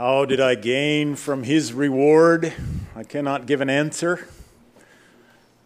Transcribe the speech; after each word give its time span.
How 0.00 0.24
did 0.24 0.40
I 0.40 0.54
gain 0.54 1.14
from 1.14 1.42
his 1.42 1.74
reward? 1.74 2.54
I 2.96 3.02
cannot 3.02 3.44
give 3.44 3.60
an 3.60 3.68
answer. 3.68 4.26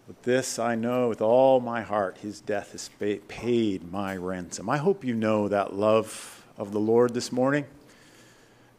But 0.08 0.24
this 0.24 0.58
I 0.58 0.74
know 0.74 1.08
with 1.08 1.22
all 1.22 1.60
my 1.60 1.82
heart 1.82 2.18
his 2.18 2.40
death 2.40 2.72
has 2.72 2.90
paid 3.28 3.92
my 3.92 4.16
ransom. 4.16 4.68
I 4.68 4.78
hope 4.78 5.04
you 5.04 5.14
know 5.14 5.46
that 5.46 5.74
love 5.74 6.44
of 6.58 6.72
the 6.72 6.80
Lord 6.80 7.14
this 7.14 7.30
morning. 7.30 7.64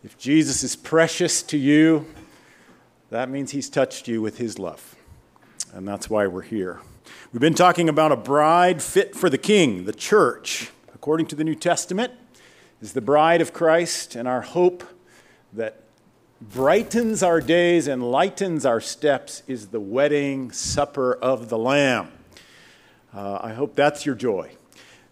If 0.04 0.18
Jesus 0.18 0.62
is 0.62 0.76
precious 0.76 1.42
to 1.44 1.58
you, 1.58 2.06
that 3.10 3.30
means 3.30 3.52
he's 3.52 3.70
touched 3.70 4.10
you 4.10 4.22
with 4.22 4.38
his 4.38 4.60
love. 4.60 4.98
And 5.74 5.88
that's 5.88 6.10
why 6.10 6.28
we're 6.28 6.42
here. 6.42 6.82
We've 7.32 7.40
been 7.40 7.54
talking 7.54 7.88
about 7.88 8.12
a 8.12 8.18
bride 8.18 8.84
fit 8.84 9.16
for 9.16 9.30
the 9.30 9.38
king, 9.38 9.86
the 9.86 9.94
church. 9.94 10.72
According 10.94 11.28
to 11.28 11.36
the 11.38 11.46
New 11.46 11.56
Testament, 11.56 12.12
is 12.82 12.92
the 12.92 13.00
bride 13.00 13.40
of 13.40 13.54
Christ, 13.54 14.16
and 14.16 14.28
our 14.28 14.42
hope 14.42 14.84
that 15.56 15.80
brightens 16.42 17.24
our 17.24 17.40
days 17.40 17.88
and 17.88 18.12
lightens 18.12 18.66
our 18.66 18.82
steps 18.82 19.42
is 19.48 19.68
the 19.68 19.80
wedding 19.80 20.52
supper 20.52 21.14
of 21.14 21.48
the 21.48 21.58
Lamb. 21.58 22.12
Uh, 23.14 23.40
I 23.42 23.54
hope 23.54 23.74
that's 23.74 24.06
your 24.06 24.16
joy. 24.16 24.52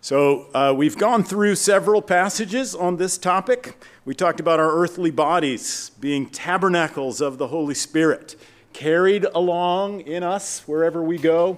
So, 0.02 0.48
uh, 0.54 0.74
we've 0.76 0.98
gone 0.98 1.24
through 1.24 1.56
several 1.56 2.02
passages 2.02 2.76
on 2.76 2.98
this 2.98 3.18
topic. 3.18 3.82
We 4.04 4.14
talked 4.14 4.42
about 4.42 4.60
our 4.60 4.70
earthly 4.70 5.12
bodies 5.12 5.92
being 6.02 6.30
tabernacles 6.30 7.22
of 7.22 7.38
the 7.38 7.48
Holy 7.48 7.73
Spirit, 7.73 8.36
carried 8.73 9.26
along 9.34 10.02
in 10.02 10.23
us 10.23 10.68
wherever 10.68 11.02
we 11.02 11.18
go, 11.18 11.58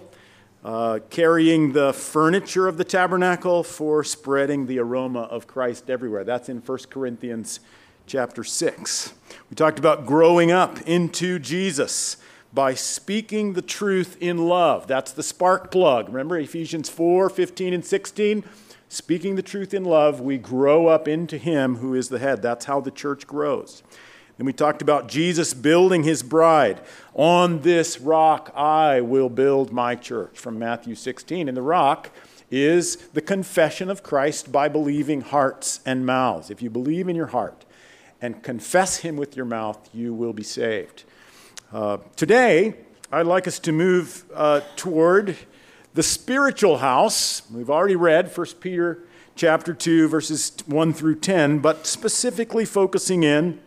uh, 0.64 1.00
carrying 1.10 1.74
the 1.74 1.92
furniture 1.92 2.68
of 2.68 2.78
the 2.78 2.84
tabernacle 2.84 3.64
for 3.64 4.04
spreading 4.04 4.68
the 4.68 4.78
aroma 4.78 5.22
of 5.22 5.48
Christ 5.48 5.90
everywhere. 5.90 6.24
That's 6.24 6.48
in 6.48 6.60
1 6.60 6.78
Corinthians 6.92 7.62
chapter 8.08 8.44
6. 8.44 9.14
We 9.50 9.56
talked 9.56 9.80
about 9.80 10.06
growing 10.06 10.52
up 10.52 10.82
into 10.82 11.40
Jesus 11.40 12.18
by 12.54 12.74
speaking 12.74 13.54
the 13.54 13.62
truth 13.62 14.18
in 14.22 14.48
love. 14.48 14.88
That's 14.88 15.12
the 15.12 15.24
spark 15.24 15.72
plug. 15.72 16.08
Remember 16.08 16.38
Ephesians 16.38 16.90
4 16.90 17.30
15 17.30 17.74
and 17.74 17.86
16? 17.86 18.44
Speaking 18.88 19.36
the 19.36 19.42
truth 19.42 19.74
in 19.74 19.84
love, 19.84 20.22
we 20.22 20.38
grow 20.38 20.88
up 20.88 21.08
into 21.08 21.38
Him 21.38 21.78
who 21.78 21.96
is 21.96 22.10
the 22.10 22.20
head. 22.20 22.42
That's 22.42 22.66
how 22.66 22.80
the 22.80 22.92
church 22.92 23.28
grows. 23.28 23.84
Then 24.38 24.46
we 24.46 24.54
talked 24.54 24.82
about 24.82 25.08
Jesus 25.08 25.54
building 25.54 26.04
his 26.04 26.22
bride. 26.22 26.82
On 27.14 27.62
this 27.62 28.00
rock 28.02 28.52
I 28.56 29.02
will 29.02 29.30
build 29.30 29.72
my 29.72 29.96
church 29.96 30.38
from 30.38 30.60
Matthew 30.60 30.96
16. 30.96 31.48
And 31.48 31.56
the 31.56 31.62
rock 31.62 32.12
is 32.52 32.98
the 33.14 33.22
confession 33.22 33.90
of 33.90 34.04
Christ 34.04 34.52
by 34.52 34.68
believing 34.68 35.22
hearts 35.22 35.80
and 35.86 36.06
mouths. 36.06 36.52
If 36.52 36.62
you 36.62 36.70
believe 36.70 37.08
in 37.08 37.16
your 37.16 37.28
heart 37.28 37.65
and 38.22 38.42
confess 38.44 38.98
him 38.98 39.18
with 39.18 39.36
your 39.36 39.46
mouth, 39.46 39.90
you 39.94 40.14
will 40.14 40.34
be 40.34 40.44
saved. 40.44 41.04
Uh, 41.72 41.98
today, 42.16 42.76
I'd 43.12 43.26
like 43.26 43.48
us 43.48 43.60
to 43.60 43.72
move 43.72 44.26
uh, 44.34 44.62
toward 44.76 45.38
the 45.94 46.04
spiritual 46.04 46.78
house. 46.78 47.44
We've 47.52 47.70
already 47.70 47.96
read 47.96 48.36
1 48.36 48.48
Peter 48.60 49.04
chapter 49.36 49.74
2 49.74 50.08
verses 50.08 50.54
1 50.66 50.94
through 50.94 51.16
10, 51.16 51.60
but 51.60 51.86
specifically 51.86 52.66
focusing 52.66 53.24
in 53.24 53.60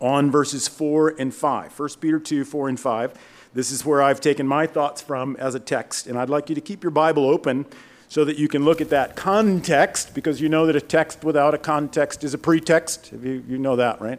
on 0.00 0.30
verses 0.30 0.68
4 0.68 1.14
and 1.18 1.34
5. 1.34 1.78
1 1.78 1.88
Peter 2.00 2.18
2, 2.18 2.44
4 2.44 2.68
and 2.68 2.80
5. 2.80 3.14
This 3.54 3.70
is 3.70 3.84
where 3.84 4.02
I've 4.02 4.20
taken 4.20 4.46
my 4.46 4.66
thoughts 4.66 5.00
from 5.02 5.36
as 5.36 5.54
a 5.54 5.60
text, 5.60 6.06
and 6.06 6.18
I'd 6.18 6.30
like 6.30 6.48
you 6.48 6.54
to 6.54 6.60
keep 6.60 6.82
your 6.82 6.90
Bible 6.90 7.26
open 7.26 7.66
so 8.08 8.24
that 8.24 8.38
you 8.38 8.48
can 8.48 8.64
look 8.64 8.80
at 8.80 8.88
that 8.90 9.16
context, 9.16 10.14
because 10.14 10.40
you 10.40 10.48
know 10.48 10.66
that 10.66 10.74
a 10.74 10.80
text 10.80 11.24
without 11.24 11.54
a 11.54 11.58
context 11.58 12.24
is 12.24 12.34
a 12.34 12.38
pretext. 12.38 13.12
You, 13.12 13.44
you 13.46 13.58
know 13.58 13.76
that, 13.76 14.00
right? 14.00 14.18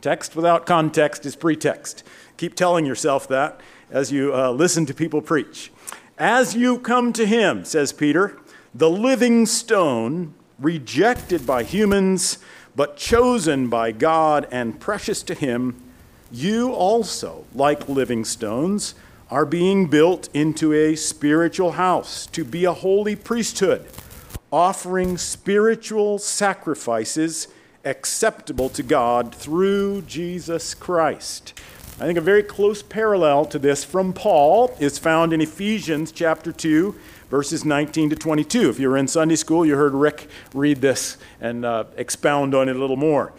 Text 0.00 0.34
without 0.34 0.66
context 0.66 1.24
is 1.24 1.36
pretext. 1.36 2.02
Keep 2.36 2.56
telling 2.56 2.84
yourself 2.84 3.28
that 3.28 3.60
as 3.90 4.10
you 4.10 4.34
uh, 4.34 4.50
listen 4.50 4.86
to 4.86 4.94
people 4.94 5.22
preach. 5.22 5.70
As 6.18 6.56
you 6.56 6.78
come 6.78 7.12
to 7.12 7.24
him, 7.24 7.64
says 7.64 7.92
Peter, 7.92 8.38
the 8.74 8.90
living 8.90 9.46
stone, 9.46 10.34
rejected 10.58 11.46
by 11.46 11.62
humans, 11.62 12.38
but 12.74 12.96
chosen 12.96 13.68
by 13.68 13.92
God 13.92 14.48
and 14.50 14.80
precious 14.80 15.22
to 15.24 15.34
him, 15.34 15.80
you 16.32 16.72
also, 16.72 17.44
like 17.54 17.88
living 17.88 18.24
stones, 18.24 18.94
are 19.32 19.46
being 19.46 19.86
built 19.86 20.28
into 20.34 20.74
a 20.74 20.94
spiritual 20.94 21.72
house 21.72 22.26
to 22.26 22.44
be 22.44 22.66
a 22.66 22.72
holy 22.74 23.16
priesthood, 23.16 23.82
offering 24.52 25.16
spiritual 25.16 26.18
sacrifices 26.18 27.48
acceptable 27.82 28.68
to 28.68 28.82
God 28.82 29.34
through 29.34 30.02
Jesus 30.02 30.74
Christ. 30.74 31.54
I 31.98 32.04
think 32.04 32.18
a 32.18 32.20
very 32.22 32.42
close 32.42 32.82
parallel 32.82 33.46
to 33.46 33.58
this 33.58 33.84
from 33.84 34.12
Paul 34.12 34.76
is 34.78 34.98
found 34.98 35.32
in 35.32 35.40
Ephesians 35.40 36.12
chapter 36.12 36.52
2, 36.52 36.94
verses 37.30 37.64
19 37.64 38.10
to 38.10 38.16
22. 38.16 38.68
If 38.68 38.78
you 38.78 38.90
were 38.90 38.98
in 38.98 39.08
Sunday 39.08 39.36
school, 39.36 39.64
you 39.64 39.76
heard 39.76 39.94
Rick 39.94 40.28
read 40.52 40.82
this 40.82 41.16
and 41.40 41.64
uh, 41.64 41.84
expound 41.96 42.54
on 42.54 42.68
it 42.68 42.76
a 42.76 42.78
little 42.78 42.98
more. 42.98 43.32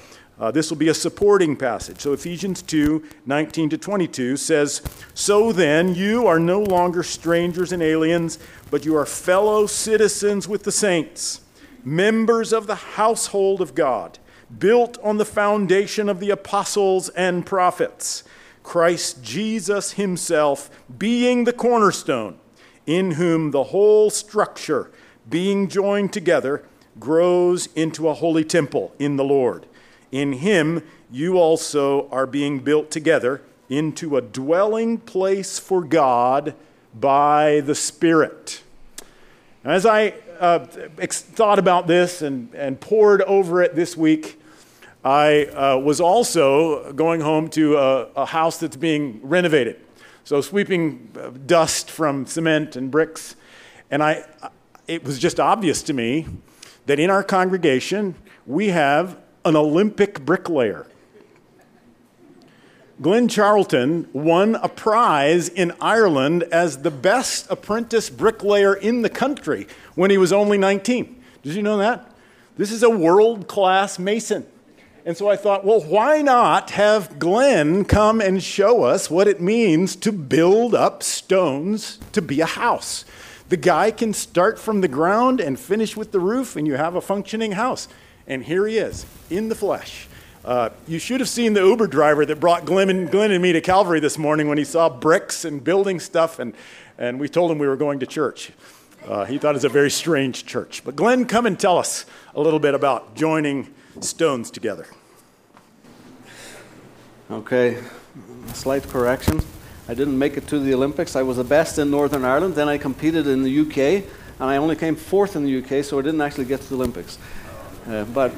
Uh, 0.43 0.51
this 0.51 0.69
will 0.69 0.77
be 0.77 0.89
a 0.89 0.93
supporting 0.93 1.55
passage. 1.55 2.01
So 2.01 2.11
Ephesians 2.11 2.61
2 2.63 3.01
19 3.25 3.69
to 3.69 3.77
22 3.77 4.35
says, 4.35 4.81
So 5.13 5.53
then, 5.53 5.95
you 5.95 6.27
are 6.27 6.37
no 6.37 6.61
longer 6.61 7.01
strangers 7.01 7.71
and 7.71 7.81
aliens, 7.81 8.39
but 8.69 8.83
you 8.83 8.93
are 8.97 9.05
fellow 9.05 9.67
citizens 9.67 10.45
with 10.45 10.63
the 10.63 10.71
saints, 10.73 11.39
members 11.85 12.51
of 12.51 12.67
the 12.67 12.75
household 12.75 13.61
of 13.61 13.73
God, 13.73 14.19
built 14.59 14.97
on 15.01 15.15
the 15.15 15.23
foundation 15.23 16.09
of 16.09 16.19
the 16.19 16.31
apostles 16.31 17.07
and 17.07 17.45
prophets, 17.45 18.25
Christ 18.63 19.23
Jesus 19.23 19.93
himself 19.93 20.69
being 20.97 21.45
the 21.45 21.53
cornerstone, 21.53 22.37
in 22.85 23.11
whom 23.11 23.51
the 23.51 23.63
whole 23.63 24.09
structure, 24.09 24.91
being 25.29 25.69
joined 25.69 26.11
together, 26.11 26.65
grows 26.99 27.67
into 27.75 28.09
a 28.09 28.13
holy 28.13 28.43
temple 28.43 28.93
in 28.99 29.15
the 29.15 29.23
Lord. 29.23 29.67
In 30.13 30.33
him 30.33 30.83
you 31.11 31.39
also 31.39 32.07
are 32.09 32.27
being 32.27 32.59
built 32.59 32.91
together 32.91 33.41
into 33.67 34.15
a 34.15 34.21
dwelling 34.21 34.99
place 34.99 35.57
for 35.57 35.83
God 35.83 36.53
by 36.93 37.61
the 37.61 37.73
Spirit. 37.73 38.61
As 39.63 39.87
I 39.87 40.13
uh, 40.39 40.67
thought 40.67 41.57
about 41.57 41.87
this 41.87 42.21
and, 42.21 42.53
and 42.53 42.79
pored 42.79 43.23
over 43.23 43.63
it 43.63 43.73
this 43.73 43.97
week, 43.97 44.39
I 45.03 45.45
uh, 45.45 45.77
was 45.79 45.99
also 45.99 46.93
going 46.93 47.21
home 47.21 47.49
to 47.49 47.77
a, 47.77 48.01
a, 48.15 48.25
house 48.27 48.59
that's 48.59 48.77
being 48.77 49.19
renovated. 49.23 49.81
So, 50.25 50.41
sweeping 50.41 51.09
uh, 51.19 51.31
dust 51.47 51.89
from 51.89 52.27
cement 52.27 52.75
and 52.75 52.91
bricks. 52.91 53.35
And 53.89 54.03
I, 54.03 54.25
it 54.87 55.03
was 55.03 55.17
just 55.17 55.39
obvious 55.39 55.81
to 55.83 55.93
me 55.93 56.27
that 56.85 56.99
in 56.99 57.09
our 57.09 57.23
congregation, 57.23 58.13
we 58.45 58.67
have 58.67 59.17
an 59.45 59.55
Olympic 59.55 60.25
bricklayer. 60.25 60.87
Glenn 63.01 63.27
Charlton 63.27 64.07
won 64.13 64.55
a 64.55 64.69
prize 64.69 65.49
in 65.49 65.73
Ireland 65.81 66.43
as 66.43 66.83
the 66.83 66.91
best 66.91 67.47
apprentice 67.49 68.09
bricklayer 68.09 68.73
in 68.73 69.01
the 69.01 69.09
country 69.09 69.67
when 69.95 70.11
he 70.11 70.17
was 70.17 70.31
only 70.31 70.57
19. 70.57 71.21
Did 71.41 71.55
you 71.55 71.63
know 71.63 71.77
that? 71.77 72.09
This 72.55 72.71
is 72.71 72.83
a 72.83 72.89
world 72.89 73.47
class 73.47 73.97
mason. 73.97 74.45
And 75.05 75.17
so 75.17 75.27
I 75.27 75.35
thought, 75.35 75.65
well, 75.65 75.81
why 75.81 76.21
not 76.21 76.69
have 76.71 77.19
Glenn 77.19 77.83
come 77.83 78.21
and 78.21 78.41
show 78.41 78.83
us 78.83 79.09
what 79.09 79.27
it 79.27 79.41
means 79.41 79.97
to 79.97 80.13
build 80.13 80.73
up 80.73 81.03
stones 81.03 81.99
to 82.13 82.21
be 82.21 82.39
a 82.39 82.45
house? 82.45 83.03
The 83.49 83.57
guy 83.57 83.91
can 83.91 84.13
start 84.13 84.57
from 84.57 84.79
the 84.79 84.87
ground 84.87 85.41
and 85.41 85.59
finish 85.59 85.97
with 85.97 86.13
the 86.13 86.21
roof, 86.21 86.55
and 86.55 86.65
you 86.65 86.75
have 86.75 86.95
a 86.95 87.01
functioning 87.01 87.51
house. 87.53 87.89
And 88.27 88.43
here 88.43 88.65
he 88.65 88.77
is, 88.77 89.05
in 89.29 89.49
the 89.49 89.55
flesh. 89.55 90.07
Uh, 90.45 90.69
you 90.87 90.99
should 90.99 91.19
have 91.19 91.29
seen 91.29 91.53
the 91.53 91.61
Uber 91.61 91.87
driver 91.87 92.25
that 92.25 92.39
brought 92.39 92.65
Glenn 92.65 92.89
and, 92.89 93.09
Glenn 93.09 93.31
and 93.31 93.41
me 93.41 93.53
to 93.53 93.61
Calvary 93.61 93.99
this 93.99 94.17
morning 94.17 94.47
when 94.47 94.57
he 94.57 94.63
saw 94.63 94.89
bricks 94.89 95.45
and 95.45 95.63
building 95.63 95.99
stuff, 95.99 96.39
and, 96.39 96.53
and 96.97 97.19
we 97.19 97.29
told 97.29 97.49
him 97.51 97.59
we 97.59 97.67
were 97.67 97.77
going 97.77 97.99
to 97.99 98.05
church. 98.05 98.51
Uh, 99.07 99.25
he 99.25 99.37
thought 99.37 99.51
it 99.51 99.53
was 99.53 99.65
a 99.65 99.69
very 99.69 99.91
strange 99.91 100.45
church. 100.45 100.83
But 100.83 100.95
Glenn, 100.95 101.25
come 101.25 101.45
and 101.45 101.59
tell 101.59 101.77
us 101.77 102.05
a 102.35 102.41
little 102.41 102.59
bit 102.59 102.73
about 102.73 103.15
joining 103.15 103.73
stones 104.01 104.51
together. 104.51 104.87
Okay, 107.31 107.81
slight 108.53 108.83
correction. 108.89 109.41
I 109.87 109.93
didn't 109.93 110.17
make 110.17 110.37
it 110.37 110.47
to 110.47 110.59
the 110.59 110.73
Olympics. 110.73 111.15
I 111.15 111.23
was 111.23 111.37
the 111.37 111.43
best 111.43 111.77
in 111.77 111.91
Northern 111.91 112.23
Ireland. 112.23 112.55
Then 112.55 112.69
I 112.69 112.77
competed 112.77 113.27
in 113.27 113.43
the 113.43 113.61
UK, 113.61 114.05
and 114.39 114.49
I 114.49 114.57
only 114.57 114.75
came 114.75 114.95
fourth 114.95 115.35
in 115.35 115.43
the 115.43 115.57
UK, 115.63 115.83
so 115.83 115.99
I 115.99 116.01
didn't 116.01 116.21
actually 116.21 116.45
get 116.45 116.61
to 116.61 116.69
the 116.69 116.75
Olympics. 116.75 117.17
Uh, 117.87 118.05
but 118.05 118.33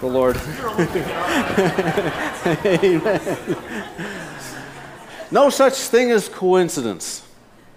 the 0.00 0.06
Lord. 0.06 0.36
Amen. 2.66 3.20
No 5.30 5.48
such 5.48 5.74
thing 5.74 6.10
as 6.10 6.28
coincidence, 6.28 7.26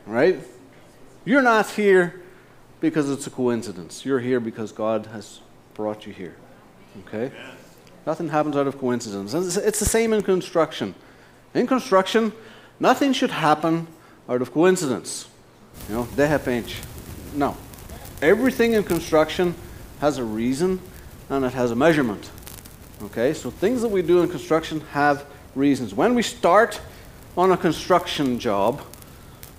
right? 0.06 0.40
You're 1.24 1.42
not 1.42 1.70
here 1.70 2.22
because 2.82 3.10
it's 3.10 3.28
a 3.28 3.30
coincidence. 3.30 4.06
You're 4.06 4.20
here 4.20 4.40
because 4.40 4.72
God 4.74 5.06
has 5.08 5.40
brought 5.74 6.06
you 6.06 6.14
here. 6.14 6.36
Okay? 7.08 7.32
Nothing 8.06 8.30
happens 8.30 8.56
out 8.58 8.68
of 8.68 8.78
coincidence. 8.78 9.34
And 9.34 9.46
it's 9.46 9.80
the 9.80 9.86
same 9.86 10.12
in 10.14 10.22
construction. 10.22 10.96
In 11.54 11.66
construction, 11.66 12.34
nothing 12.80 13.14
should 13.14 13.32
happen 13.32 13.88
out 14.28 14.42
of 14.42 14.52
coincidence. 14.52 15.28
You 15.88 15.96
know, 15.96 16.04
they 16.16 16.28
have 16.28 16.44
bench. 16.44 16.82
No. 17.34 17.56
Everything 18.22 18.74
in 18.74 18.84
construction 18.84 19.56
has 20.00 20.18
a 20.18 20.24
reason 20.24 20.80
and 21.30 21.46
it 21.46 21.54
has 21.54 21.72
a 21.72 21.76
measurement. 21.76 22.30
Okay, 23.02 23.34
so 23.34 23.50
things 23.50 23.82
that 23.82 23.90
we 23.90 24.02
do 24.02 24.22
in 24.22 24.30
construction 24.30 24.82
have 24.92 25.26
reasons. 25.54 25.94
When 25.94 26.16
we 26.16 26.22
start 26.22 26.80
on 27.38 27.52
a 27.52 27.58
construction 27.58 28.40
job, 28.40 28.82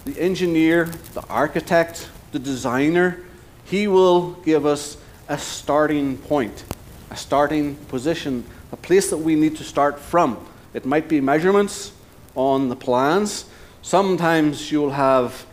the 0.04 0.18
engineer, 0.20 0.84
the 1.14 1.24
architect, 1.28 2.08
the 2.32 2.38
designer, 2.38 3.24
he 3.64 3.88
will 3.88 4.32
give 4.44 4.64
us 4.64 4.96
a 5.28 5.36
starting 5.36 6.16
point, 6.16 6.64
a 7.10 7.16
starting 7.16 7.74
position, 7.86 8.44
a 8.72 8.76
place 8.76 9.10
that 9.10 9.18
we 9.18 9.34
need 9.34 9.56
to 9.56 9.64
start 9.64 9.98
from. 9.98 10.38
It 10.72 10.86
might 10.86 11.08
be 11.08 11.20
measurements 11.20 11.92
on 12.34 12.68
the 12.68 12.76
plans. 12.76 13.46
Sometimes 13.82 14.70
you'll 14.70 14.90
have 14.90 15.46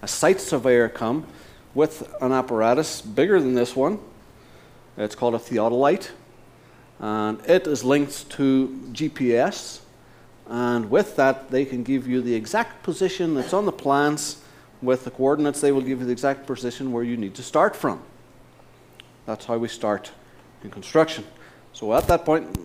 a 0.00 0.08
site 0.08 0.40
surveyor 0.40 0.88
come 0.88 1.26
with 1.74 2.12
an 2.20 2.32
apparatus 2.32 3.00
bigger 3.00 3.40
than 3.40 3.54
this 3.54 3.76
one. 3.76 3.98
It's 4.96 5.14
called 5.14 5.34
a 5.34 5.38
theodolite 5.38 6.10
and 7.02 7.44
it 7.46 7.66
is 7.66 7.84
linked 7.84 8.30
to 8.30 8.68
GPS. 8.92 9.80
And 10.46 10.88
with 10.88 11.16
that, 11.16 11.50
they 11.50 11.64
can 11.64 11.82
give 11.82 12.06
you 12.06 12.22
the 12.22 12.34
exact 12.34 12.82
position 12.84 13.34
that's 13.34 13.52
on 13.52 13.66
the 13.66 13.72
plans. 13.72 14.42
With 14.80 15.04
the 15.04 15.10
coordinates, 15.10 15.60
they 15.60 15.72
will 15.72 15.80
give 15.80 16.00
you 16.00 16.06
the 16.06 16.12
exact 16.12 16.46
position 16.46 16.92
where 16.92 17.02
you 17.02 17.16
need 17.16 17.34
to 17.34 17.42
start 17.42 17.74
from. 17.74 18.02
That's 19.26 19.44
how 19.44 19.58
we 19.58 19.68
start 19.68 20.12
in 20.62 20.70
construction. 20.70 21.24
So 21.72 21.92
at 21.92 22.06
that 22.08 22.24
point, 22.24 22.56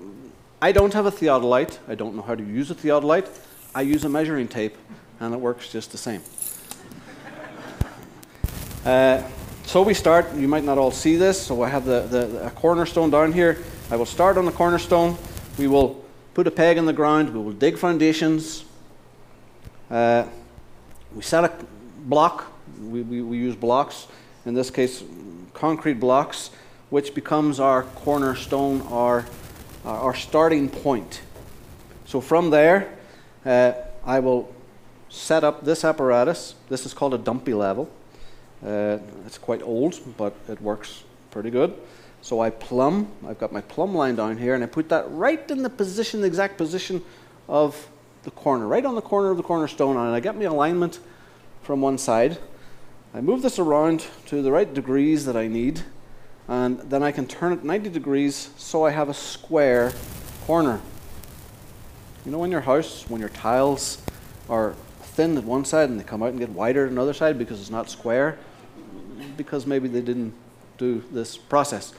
I 0.62 0.71
don't 0.71 0.94
have 0.94 1.06
a 1.06 1.12
theodolite. 1.12 1.77
I 1.88 1.95
don't 1.95 2.15
know 2.15 2.21
how 2.21 2.35
to 2.35 2.44
use 2.44 2.69
a 2.69 2.75
theodolite. 2.75 3.27
I 3.73 3.81
use 3.81 4.06
a 4.06 4.09
measuring 4.09 4.47
tape, 4.47 4.75
and 5.19 5.33
it 5.33 5.39
works 5.39 5.71
just 5.71 5.91
the 5.91 5.97
same. 5.97 6.21
uh, 8.85 9.23
so 9.68 9.81
we 9.81 9.94
start. 9.94 10.34
You 10.34 10.48
might 10.48 10.64
not 10.64 10.78
all 10.78 10.92
see 10.92 11.18
this. 11.18 11.46
So 11.46 11.62
I 11.62 11.68
have 11.68 11.84
the, 11.84 12.00
the, 12.04 12.46
a 12.46 12.52
cornerstone 12.52 13.10
down 13.10 13.34
here. 13.34 13.58
I 13.92 13.98
will 13.98 14.06
start 14.06 14.38
on 14.38 14.46
the 14.46 14.52
cornerstone. 14.54 15.18
We 15.60 15.68
will 15.68 16.02
put 16.34 16.48
a 16.48 16.52
peg 16.52 16.78
in 16.78 16.86
the 16.86 16.94
ground. 16.94 17.34
We 17.34 17.42
will 17.42 17.52
dig 17.52 17.78
foundations. 17.78 18.64
Uh, 19.92 20.24
we 21.14 21.22
set 21.22 21.44
a 21.44 21.52
block. 22.06 22.50
We, 22.80 23.02
we, 23.02 23.22
we 23.22 23.38
use 23.38 23.58
blocks, 23.58 24.08
in 24.46 24.54
this 24.54 24.72
case, 24.72 25.04
concrete 25.54 26.00
blocks, 26.00 26.50
which 26.90 27.14
becomes 27.14 27.60
our 27.60 27.84
cornerstone, 27.84 28.81
our, 28.84 29.25
our 29.84 30.16
starting 30.16 30.69
point. 30.69 31.19
So 32.06 32.22
from 32.22 32.52
there, 32.52 32.98
uh, 33.46 33.74
I 34.06 34.19
will 34.19 34.50
set 35.10 35.44
up 35.44 35.66
this 35.66 35.84
apparatus. 35.84 36.56
This 36.69 36.86
is 36.86 36.94
called 36.94 37.14
a 37.14 37.18
dumpy 37.18 37.54
level. 37.54 37.92
Uh, 38.65 38.98
it's 39.25 39.38
quite 39.38 39.62
old, 39.62 40.00
but 40.18 40.33
it 40.48 40.62
works 40.62 41.04
pretty 41.31 41.50
good. 41.50 41.74
So 42.21 42.39
I 42.42 42.50
plumb, 42.50 43.07
I've 43.27 43.39
got 43.39 43.54
my 43.54 43.62
plumb 43.62 43.95
line 43.95 44.15
down 44.15 44.38
here, 44.38 44.56
and 44.56 44.63
I 44.63 44.68
put 44.68 44.89
that 44.89 45.06
right 45.12 45.50
in 45.51 45.63
the 45.63 45.69
position, 45.69 46.21
the 46.21 46.27
exact 46.27 46.57
position 46.57 47.04
of 47.48 47.88
the 48.24 48.31
corner, 48.31 48.68
right 48.68 48.86
on 48.86 48.95
the 48.95 49.01
corner 49.01 49.30
of 49.30 49.38
the 49.38 49.44
cornerstone, 49.44 49.95
and 49.95 50.13
I 50.13 50.19
get 50.19 50.36
my 50.36 50.45
alignment 50.45 51.00
from 51.62 51.81
one 51.81 51.98
side. 51.98 52.38
I 53.13 53.21
move 53.21 53.42
this 53.42 53.59
around 53.59 54.06
to 54.27 54.42
the 54.42 54.51
right 54.51 54.71
degrees 54.74 55.25
that 55.25 55.38
I 55.38 55.48
need, 55.48 55.81
and 56.48 56.80
then 56.80 57.04
I 57.04 57.12
can 57.12 57.27
turn 57.27 57.54
it 57.54 57.63
90 57.63 57.89
degrees 57.89 58.50
so 58.57 58.86
I 58.86 58.92
have 58.92 59.09
a 59.09 59.13
square 59.13 59.94
corner. 60.45 60.81
You 62.25 62.31
know, 62.31 62.44
in 62.44 62.51
your 62.51 62.62
house, 62.62 63.06
when 63.07 63.21
your 63.21 63.30
tiles 63.30 64.01
are 64.50 64.74
thin 65.01 65.38
at 65.38 65.44
one 65.44 65.65
side 65.65 65.89
and 65.89 66.00
they 66.00 66.04
come 66.04 66.21
out 66.21 66.30
and 66.30 66.39
get 66.39 66.50
wider 66.50 66.86
at 66.86 66.92
another 66.92 67.13
side 67.13 67.38
because 67.38 67.62
it's 67.62 67.69
not 67.69 67.89
square, 67.89 68.38
because 69.36 69.66
maybe 69.66 69.88
they 69.88 70.02
didn't 70.02 70.34
do 70.78 71.04
this 71.12 71.38
process. 71.38 71.94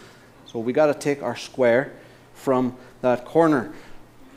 So 0.46 0.58
we 0.58 0.72
got 0.72 0.86
to 0.86 0.94
take 0.94 1.22
our 1.22 1.36
square 1.36 1.92
from 2.34 2.76
that 3.02 3.24
corner, 3.24 3.72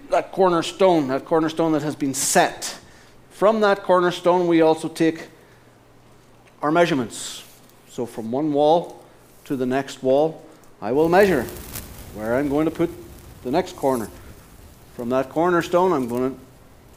that 0.10 0.32
cornerstone, 0.32 1.08
that 1.08 1.26
cornerstone 1.26 1.72
that 1.74 1.84
has 1.84 1.96
been 1.96 2.14
set. 2.14 2.78
From 3.30 3.62
that 3.62 3.84
cornerstone, 3.84 4.48
we 4.48 4.62
also 4.62 4.88
take 4.88 5.28
our 6.62 6.72
measurements. 6.72 7.44
So 7.90 8.06
from 8.06 8.32
one 8.32 8.54
wall 8.54 9.04
to 9.46 9.56
the 9.56 9.66
next 9.66 10.04
wall, 10.04 10.46
I 10.82 10.92
will 10.92 11.10
measure 11.10 11.44
where 12.14 12.36
I'm 12.36 12.50
going 12.50 12.66
to 12.66 12.72
put 12.72 12.90
the 13.44 13.52
next 13.52 13.76
corner. 13.76 14.10
From 14.96 15.10
that 15.10 15.30
cornerstone, 15.30 15.94
I'm 15.94 16.08
going 16.08 16.34
to 16.34 16.40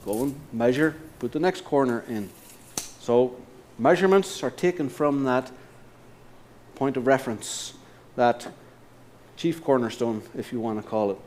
go 0.05 0.25
and 0.25 0.39
measure, 0.53 0.97
put 1.19 1.33
the 1.33 1.41
next 1.41 1.65
corner 1.65 2.05
in. 2.09 2.29
So 3.01 3.37
measurements 3.79 4.43
are 4.43 4.51
taken 4.51 4.89
from 4.89 5.25
that 5.25 5.51
point 6.75 6.97
of 6.97 7.07
reference, 7.07 7.75
that 8.17 8.49
chief 9.37 9.63
cornerstone, 9.63 10.23
if 10.37 10.53
you 10.53 10.61
want 10.61 10.83
to 10.83 10.89
call 10.89 11.11
it. 11.11 11.19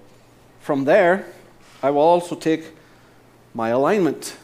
From 0.61 0.85
there, 0.85 1.25
I 1.81 1.91
will 1.91 2.01
also 2.01 2.35
take 2.35 2.63
my 3.53 3.69
alignment 3.69 4.37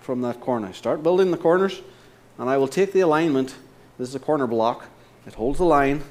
from 0.00 0.22
that 0.22 0.40
corner. 0.40 0.68
I 0.68 0.72
start 0.72 1.02
building 1.02 1.30
the 1.30 1.36
corners, 1.36 1.80
and 2.38 2.48
I 2.48 2.56
will 2.56 2.68
take 2.68 2.92
the 2.92 3.00
alignment. 3.00 3.54
This 3.98 4.08
is 4.08 4.14
a 4.14 4.20
corner 4.20 4.46
block. 4.46 4.86
It 5.26 5.34
holds 5.34 5.58
the 5.58 5.64
line, 5.64 6.02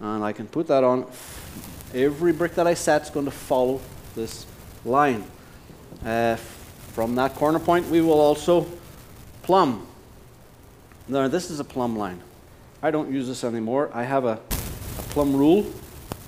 and 0.00 0.24
I 0.24 0.32
can 0.32 0.46
put 0.46 0.66
that 0.68 0.82
on. 0.82 1.06
Every 1.94 2.32
brick 2.32 2.54
that 2.56 2.66
I 2.66 2.74
set 2.74 3.02
is 3.02 3.10
going 3.10 3.26
to 3.26 3.30
follow 3.30 3.80
this 4.14 4.46
line. 4.84 5.24
Uh, 6.04 6.36
from 6.36 7.14
that 7.14 7.34
corner 7.34 7.58
point, 7.58 7.88
we 7.88 8.00
will 8.00 8.20
also 8.20 8.66
plumb. 9.42 9.86
Now, 11.08 11.28
this 11.28 11.50
is 11.50 11.60
a 11.60 11.64
plumb 11.64 11.96
line. 11.96 12.20
I 12.86 12.92
don't 12.92 13.12
use 13.12 13.26
this 13.26 13.42
anymore. 13.42 13.90
I 13.92 14.04
have 14.04 14.24
a, 14.24 14.38
a 14.38 15.02
plumb 15.10 15.34
rule 15.34 15.66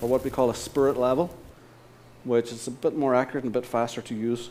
or 0.01 0.09
what 0.09 0.25
we 0.25 0.31
call 0.31 0.51
a 0.51 0.55
spirit 0.57 0.97
level, 0.97 1.33
which 2.25 2.51
is 2.51 2.67
a 2.67 2.73
bit 2.73 2.97
more 2.97 3.15
accurate 3.15 3.45
and 3.45 3.55
a 3.55 3.61
bit 3.61 3.65
faster 3.65 4.03
to 4.03 4.13
use, 4.13 4.51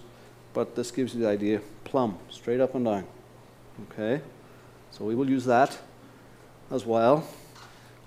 but 0.54 0.74
this 0.74 0.90
gives 0.90 1.14
you 1.14 1.20
the 1.20 1.28
idea. 1.28 1.60
Plumb, 1.84 2.18
straight 2.30 2.62
up 2.62 2.76
and 2.76 2.86
down. 2.86 3.06
Okay, 3.92 4.22
so 4.90 5.04
we 5.04 5.16
will 5.16 5.30
use 5.30 5.44
that 5.44 5.78
as 6.72 6.86
well. 6.86 7.28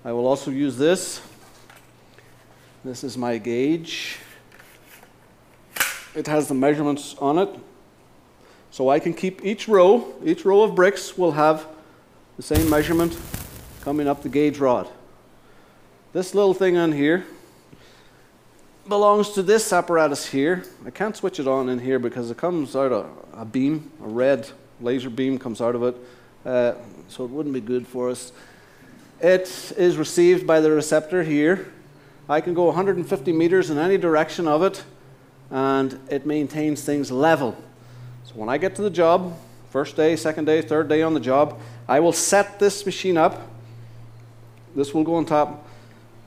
I 0.03 0.11
will 0.13 0.25
also 0.25 0.49
use 0.49 0.79
this. 0.79 1.21
This 2.83 3.03
is 3.03 3.19
my 3.19 3.37
gauge. 3.37 4.17
It 6.15 6.25
has 6.25 6.47
the 6.47 6.55
measurements 6.55 7.15
on 7.19 7.37
it. 7.37 7.49
So 8.71 8.89
I 8.89 8.97
can 8.97 9.13
keep 9.13 9.45
each 9.45 9.67
row, 9.67 10.11
each 10.25 10.43
row 10.43 10.63
of 10.63 10.73
bricks 10.73 11.19
will 11.19 11.33
have 11.33 11.67
the 12.35 12.41
same 12.41 12.67
measurement 12.67 13.15
coming 13.81 14.07
up 14.07 14.21
the 14.21 14.29
gauge 14.29 14.59
rod. 14.59 14.87
This 16.13 16.35
little 16.35 16.53
thing 16.53 16.77
on 16.77 16.91
here 16.91 17.25
belongs 18.87 19.31
to 19.31 19.43
this 19.43 19.73
apparatus 19.73 20.27
here. 20.27 20.63
I 20.85 20.91
can't 20.91 21.15
switch 21.15 21.39
it 21.39 21.47
on 21.47 21.67
in 21.69 21.79
here 21.79 21.99
because 21.99 22.29
it 22.29 22.37
comes 22.37 22.75
out 22.75 22.91
a, 22.91 23.05
a 23.33 23.45
beam, 23.45 23.91
a 24.03 24.07
red 24.07 24.49
laser 24.79 25.09
beam 25.09 25.37
comes 25.37 25.61
out 25.61 25.75
of 25.75 25.83
it, 25.83 25.95
uh, 26.45 26.73
so 27.07 27.23
it 27.23 27.31
wouldn't 27.31 27.53
be 27.53 27.61
good 27.61 27.87
for 27.87 28.09
us. 28.09 28.31
It 29.19 29.73
is 29.77 29.97
received 29.97 30.45
by 30.45 30.59
the 30.59 30.71
receptor 30.71 31.23
here. 31.23 31.71
I 32.27 32.41
can 32.41 32.53
go 32.53 32.65
150 32.65 33.31
meters 33.33 33.69
in 33.69 33.77
any 33.77 33.97
direction 33.97 34.47
of 34.47 34.63
it, 34.63 34.83
and 35.49 35.99
it 36.09 36.25
maintains 36.25 36.83
things 36.83 37.11
level. 37.11 37.55
So 38.25 38.33
when 38.35 38.49
I 38.49 38.57
get 38.57 38.75
to 38.75 38.81
the 38.81 38.89
job, 38.89 39.37
first 39.69 39.95
day, 39.95 40.15
second 40.15 40.45
day, 40.45 40.61
third 40.61 40.87
day 40.87 41.01
on 41.01 41.13
the 41.13 41.19
job, 41.19 41.59
I 41.87 41.99
will 41.99 42.13
set 42.13 42.59
this 42.59 42.85
machine 42.85 43.17
up. 43.17 43.50
This 44.75 44.93
will 44.93 45.03
go 45.03 45.15
on 45.15 45.25
top 45.25 45.67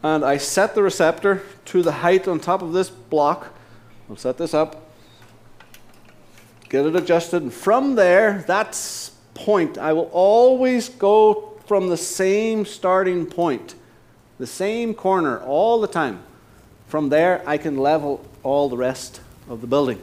and 0.05 0.23
I 0.23 0.37
set 0.37 0.75
the 0.75 0.83
receptor 0.83 1.43
to 1.65 1.83
the 1.83 1.91
height 1.91 2.29
on 2.29 2.39
top 2.39 2.61
of 2.61 2.75
this 2.75 2.91
block. 2.91 3.55
I'll 4.09 4.17
set 4.17 4.37
this 4.37 4.53
up, 4.53 4.87
get 6.69 6.85
it 6.85 6.95
adjusted, 6.95 7.43
and 7.43 7.53
from 7.53 7.95
there, 7.95 8.45
that 8.47 8.79
point, 9.33 9.79
I 9.79 9.95
will 9.95 10.11
always 10.13 10.91
go 10.91 11.59
from 11.65 11.89
the 11.89 11.97
same 11.97 12.67
starting 12.67 13.25
point, 13.25 13.77
the 14.39 14.47
same 14.47 14.93
corner 14.93 15.41
all 15.41 15.81
the 15.81 15.89
time. 15.89 16.23
From 16.87 17.09
there, 17.09 17.43
I 17.47 17.57
can 17.57 17.79
level 17.79 18.23
all 18.43 18.69
the 18.69 18.77
rest 18.77 19.23
of 19.49 19.63
the 19.63 19.67
building 19.67 20.03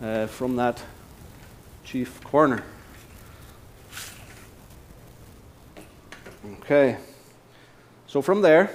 uh, 0.00 0.28
from 0.28 0.56
that 0.56 0.82
chief 1.84 2.24
corner. 2.24 2.64
Okay, 6.62 6.96
so 8.14 8.22
from 8.22 8.42
there, 8.42 8.70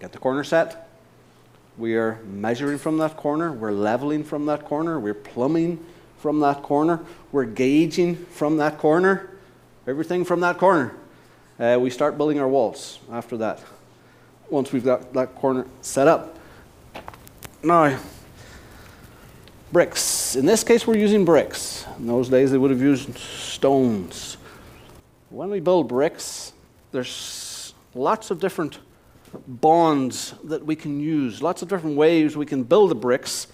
Get 0.00 0.12
the 0.12 0.18
corner 0.18 0.44
set. 0.44 0.88
We 1.76 1.94
are 1.96 2.18
measuring 2.24 2.78
from 2.78 2.96
that 2.98 3.18
corner. 3.18 3.52
We're 3.52 3.72
leveling 3.72 4.24
from 4.24 4.46
that 4.46 4.64
corner. 4.64 4.98
We're 4.98 5.12
plumbing 5.12 5.84
from 6.18 6.40
that 6.40 6.62
corner. 6.62 7.04
We're 7.32 7.44
gauging 7.44 8.16
from 8.16 8.56
that 8.56 8.78
corner. 8.78 9.28
Everything 9.86 10.24
from 10.24 10.40
that 10.40 10.56
corner. 10.56 10.94
Uh, 11.60 11.76
we 11.78 11.90
start 11.90 12.16
building 12.16 12.40
our 12.40 12.48
walls 12.48 12.98
after 13.12 13.36
that. 13.36 13.62
once 14.48 14.72
we've 14.72 14.82
got 14.82 15.12
that 15.12 15.34
corner 15.34 15.66
set 15.82 16.08
up. 16.08 16.38
Now, 17.62 17.98
bricks. 19.70 20.34
In 20.34 20.46
this 20.46 20.64
case, 20.64 20.86
we're 20.86 20.96
using 20.96 21.26
bricks. 21.26 21.84
In 21.98 22.06
those 22.06 22.30
days, 22.30 22.52
they 22.52 22.58
would 22.58 22.70
have 22.70 22.80
used 22.80 23.18
stones. 23.18 24.38
When 25.28 25.50
we 25.50 25.60
build 25.60 25.88
bricks, 25.88 26.53
there's 26.94 27.74
lots 27.92 28.30
of 28.30 28.38
different 28.38 28.78
bonds 29.48 30.32
that 30.44 30.64
we 30.64 30.76
can 30.76 31.00
use, 31.00 31.42
lots 31.42 31.60
of 31.60 31.68
different 31.68 31.96
ways 31.96 32.36
we 32.36 32.46
can 32.46 32.62
build 32.62 32.88
the 32.88 32.94
bricks 32.94 33.48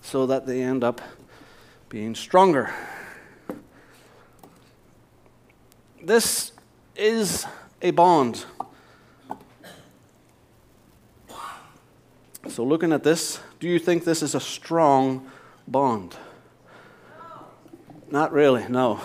so 0.00 0.24
that 0.24 0.46
they 0.46 0.62
end 0.62 0.82
up 0.82 1.02
being 1.90 2.14
stronger. 2.14 2.72
This 6.02 6.52
is 6.96 7.44
a 7.82 7.90
bond. 7.90 8.46
So, 12.48 12.64
looking 12.64 12.94
at 12.94 13.02
this, 13.02 13.40
do 13.60 13.68
you 13.68 13.78
think 13.78 14.04
this 14.04 14.22
is 14.22 14.34
a 14.34 14.40
strong 14.40 15.30
bond? 15.68 16.16
Not 18.10 18.32
really, 18.32 18.66
no. 18.68 19.02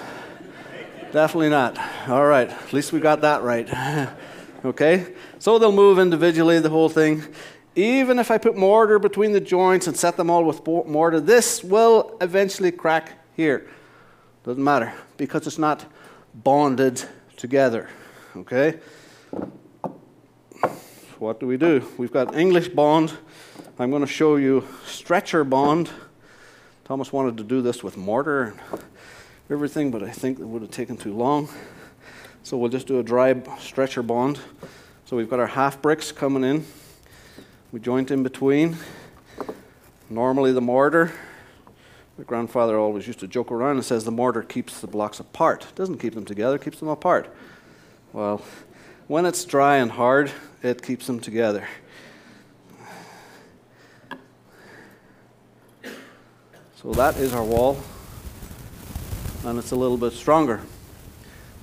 Definitely 1.11 1.49
not. 1.49 1.77
All 2.07 2.25
right, 2.25 2.49
at 2.49 2.71
least 2.71 2.93
we 2.93 3.01
got 3.01 3.19
that 3.19 3.41
right. 3.41 3.67
okay? 4.65 5.07
So 5.39 5.59
they'll 5.59 5.73
move 5.73 5.99
individually, 5.99 6.57
the 6.59 6.69
whole 6.69 6.87
thing. 6.87 7.21
Even 7.75 8.17
if 8.17 8.31
I 8.31 8.37
put 8.37 8.55
mortar 8.55 8.97
between 8.97 9.33
the 9.33 9.41
joints 9.41 9.87
and 9.87 9.97
set 9.97 10.15
them 10.15 10.29
all 10.29 10.45
with 10.45 10.65
mortar, 10.65 11.19
this 11.19 11.65
will 11.65 12.17
eventually 12.21 12.71
crack 12.71 13.11
here. 13.35 13.67
Doesn't 14.45 14.63
matter 14.63 14.93
because 15.17 15.47
it's 15.47 15.57
not 15.57 15.85
bonded 16.33 17.03
together. 17.35 17.89
Okay? 18.37 18.79
What 21.19 21.41
do 21.41 21.45
we 21.45 21.57
do? 21.57 21.85
We've 21.97 22.13
got 22.13 22.37
English 22.37 22.69
bond. 22.69 23.17
I'm 23.77 23.89
going 23.89 24.01
to 24.01 24.07
show 24.07 24.37
you 24.37 24.65
stretcher 24.85 25.43
bond. 25.43 25.89
Thomas 26.85 27.11
wanted 27.11 27.35
to 27.35 27.43
do 27.43 27.61
this 27.61 27.83
with 27.83 27.97
mortar 27.97 28.43
and 28.43 28.81
everything, 29.49 29.91
but 29.91 30.03
I 30.03 30.11
think 30.11 30.39
it 30.39 30.45
would 30.45 30.61
have 30.61 30.71
taken 30.71 30.95
too 30.95 31.13
long. 31.13 31.49
So 32.47 32.55
we'll 32.55 32.69
just 32.69 32.87
do 32.87 32.97
a 32.97 33.03
dry 33.03 33.35
stretcher 33.59 34.01
bond. 34.01 34.39
So 35.03 35.17
we've 35.17 35.29
got 35.29 35.41
our 35.41 35.47
half 35.47 35.81
bricks 35.81 36.13
coming 36.13 36.45
in. 36.45 36.65
We 37.73 37.81
joint 37.81 38.09
in 38.09 38.23
between. 38.23 38.77
Normally 40.09 40.53
the 40.53 40.61
mortar, 40.61 41.11
my 42.17 42.23
grandfather 42.23 42.77
always 42.77 43.05
used 43.05 43.19
to 43.19 43.27
joke 43.27 43.51
around 43.51 43.75
and 43.75 43.83
says 43.83 44.05
the 44.05 44.11
mortar 44.11 44.43
keeps 44.43 44.79
the 44.79 44.87
blocks 44.87 45.19
apart. 45.19 45.65
It 45.65 45.75
doesn't 45.75 45.97
keep 45.97 46.13
them 46.13 46.23
together, 46.23 46.57
keeps 46.57 46.79
them 46.79 46.87
apart. 46.87 47.35
Well, 48.13 48.41
when 49.07 49.25
it's 49.25 49.43
dry 49.43 49.75
and 49.75 49.91
hard, 49.91 50.31
it 50.63 50.81
keeps 50.81 51.05
them 51.05 51.19
together. 51.19 51.67
So 56.81 56.93
that 56.93 57.17
is 57.17 57.33
our 57.33 57.43
wall, 57.43 57.77
and 59.43 59.59
it's 59.59 59.71
a 59.71 59.75
little 59.75 59.97
bit 59.97 60.13
stronger 60.13 60.61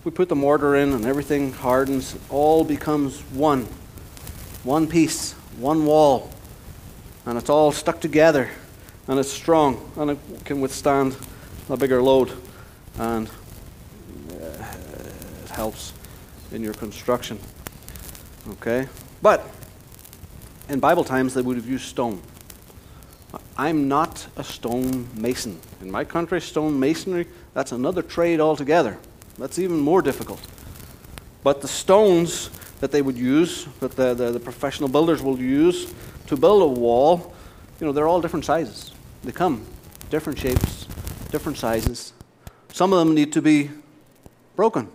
we 0.05 0.11
put 0.11 0.29
the 0.29 0.37
mortar 0.37 0.77
in 0.77 0.93
and 0.93 1.07
everything 1.07 1.53
hardens, 1.53 2.17
all 2.29 2.63
becomes 2.63 3.21
one. 3.33 3.67
One 4.63 4.87
piece, 4.87 5.33
one 5.59 5.87
wall. 5.87 6.31
And 7.25 7.39
it's 7.39 7.49
all 7.49 7.73
stuck 7.73 8.01
together. 8.01 8.51
And 9.09 9.19
it's 9.19 9.31
strong. 9.31 9.91
And 9.97 10.11
it 10.11 10.19
can 10.45 10.61
withstand 10.61 11.17
a 11.71 11.77
bigger 11.77 12.03
load. 12.03 12.33
And 12.99 13.29
uh, 14.31 14.67
it 15.45 15.51
helps 15.51 15.95
in 16.53 16.63
your 16.63 16.75
construction. 16.75 17.39
Okay? 18.51 18.87
But 19.23 19.49
in 20.69 20.81
Bible 20.81 21.05
times, 21.05 21.33
they 21.33 21.41
would 21.41 21.57
have 21.57 21.67
used 21.67 21.87
stone. 21.87 22.21
I'm 23.57 23.89
not 23.89 24.27
a 24.37 24.45
stone 24.45 25.09
mason. 25.15 25.59
In 25.81 25.91
my 25.91 26.05
country, 26.05 26.41
stone 26.43 26.79
masonry, 26.79 27.27
that's 27.55 27.73
another 27.73 28.03
trade 28.03 28.41
altogether. 28.41 28.99
That's 29.39 29.59
even 29.59 29.79
more 29.79 30.03
difficult. 30.03 30.41
But 31.43 31.61
the 31.61 31.69
stones 31.69 32.51
that 32.81 32.91
they 32.91 33.03
would 33.03 33.17
use, 33.17 33.67
that 33.81 33.93
the, 33.97 34.15
the, 34.15 34.33
the, 34.33 34.41
professional 34.41 34.89
builders 34.89 35.23
will 35.23 35.39
use 35.39 35.93
to 36.27 36.37
build 36.37 36.63
a 36.63 36.67
wall, 36.67 37.35
you 37.81 37.87
know, 37.87 37.93
they're 37.93 38.09
all 38.09 38.21
different 38.21 38.45
sizes. 38.45 38.93
They 39.23 39.33
come 39.33 39.67
different 40.11 40.39
shapes, 40.39 40.87
different 41.31 41.59
sizes. 41.59 42.13
Some 42.73 42.93
of 42.93 42.99
them 42.99 43.15
need 43.15 43.33
to 43.33 43.43
be 43.43 43.71
broken. 44.57 44.89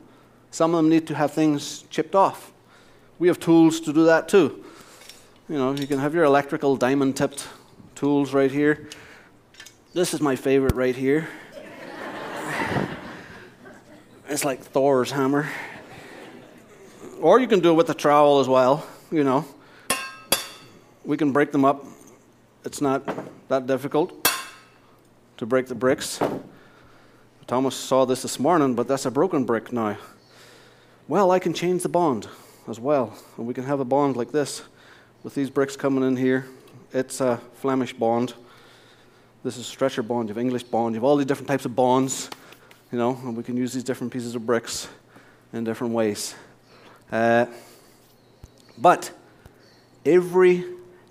Some 0.52 0.74
of 0.74 0.78
them 0.84 0.90
need 0.90 1.08
to 1.08 1.16
have 1.16 1.34
things 1.34 1.84
chipped 1.90 2.16
off. 2.16 2.52
We 3.20 3.28
have 3.28 3.40
tools 3.40 3.80
to 3.82 3.94
do 3.94 4.06
that 4.06 4.30
too. 4.30 4.64
You 5.48 5.58
know, 5.58 5.74
you 5.74 5.88
can 5.88 6.00
have 6.00 6.14
your 6.14 6.24
electrical 6.24 6.78
diamond 6.78 7.18
tipped 7.18 7.48
tools 7.96 8.34
right 8.34 8.52
here. 8.52 8.88
This 9.94 10.14
is 10.14 10.22
my 10.22 10.36
favorite 10.36 10.76
right 10.76 10.96
here. 10.96 11.28
It's 14.30 14.46
like 14.46 14.62
Thor's 14.62 15.10
hammer. 15.10 15.50
Or 17.20 17.40
you 17.40 17.48
can 17.48 17.62
do 17.62 17.72
it 17.72 17.74
with 17.74 17.90
a 17.90 17.96
trowel 17.96 18.40
as 18.40 18.48
well, 18.48 18.86
you 19.12 19.24
know. 19.24 19.44
We 21.04 21.18
can 21.18 21.32
break 21.32 21.52
them 21.52 21.66
up. 21.66 21.84
It's 22.64 22.80
not 22.80 23.10
that 23.48 23.66
difficult 23.66 24.30
to 25.38 25.48
break 25.48 25.66
the 25.66 25.74
bricks. 25.74 26.20
Thomas 27.48 27.76
saw 27.76 28.06
this 28.06 28.22
this 28.22 28.40
morning, 28.40 28.76
but 28.76 28.88
that's 28.88 29.08
a 29.08 29.12
broken 29.12 29.46
brick 29.46 29.74
now. 29.74 29.98
Well, 31.08 31.32
I 31.32 31.40
can 31.40 31.56
change 31.56 31.82
the 31.82 31.90
bond 31.90 32.28
as 32.68 32.80
well. 32.80 33.18
And 33.36 33.48
we 33.48 33.56
can 33.56 33.64
have 33.64 33.80
a 33.80 33.86
bond 33.86 34.16
like 34.16 34.32
this 34.32 34.62
with 35.24 35.34
these 35.34 35.50
bricks 35.50 35.76
coming 35.76 36.04
in 36.04 36.16
here. 36.16 36.46
It's 36.94 37.20
a 37.20 37.38
Flemish 37.56 37.94
bond. 37.94 38.36
This 39.44 39.58
is 39.58 39.66
stretcher 39.66 40.04
bond, 40.04 40.30
you 40.30 40.36
have 40.36 40.42
English 40.42 40.66
bond, 40.66 40.94
you 40.94 41.00
have 41.00 41.04
all 41.04 41.16
these 41.16 41.26
different 41.26 41.48
types 41.48 41.66
of 41.66 41.76
bonds 41.76 42.30
you 42.92 42.98
know, 42.98 43.18
and 43.24 43.38
we 43.38 43.44
can 43.44 43.56
use 43.56 43.74
these 43.74 43.84
different 43.84 44.12
pieces 44.12 44.36
of 44.36 44.46
bricks 44.46 44.88
in 45.54 45.64
different 45.64 45.94
ways. 45.94 46.36
Uh, 47.12 47.46
but 48.78 49.12
every 50.06 50.66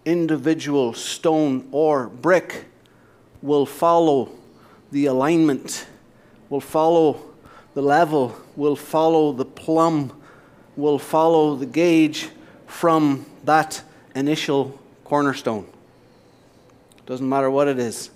individual 0.05 0.95
stone 0.95 1.69
or 1.71 2.09
brick 2.09 2.65
will 3.43 3.67
follow 3.67 4.31
the 4.91 5.07
alignment, 5.07 5.87
will 6.49 6.61
follow 6.61 7.21
the 7.75 7.83
level, 7.83 8.35
will 8.57 8.77
follow 8.77 9.33
the 9.33 9.45
plumb, 9.45 10.13
will 10.77 10.99
follow 10.99 11.55
the 11.55 11.67
gauge 11.67 12.29
from 12.67 13.25
that 13.45 13.83
initial 14.15 14.79
cornerstone. 15.05 15.67
Doesn't 17.07 17.29
matter 17.29 17.51
what 17.51 17.69
it 17.69 17.79
is. 17.79 18.11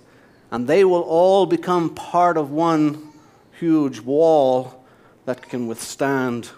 And 0.51 0.67
they 0.67 0.83
will 0.83 1.01
all 1.01 1.45
become 1.45 1.95
part 1.95 2.37
of 2.37 2.51
one 2.51 3.12
huge 3.59 3.99
wall 3.99 4.83
that 5.25 5.41
can 5.41 5.67
withstand 5.67 6.49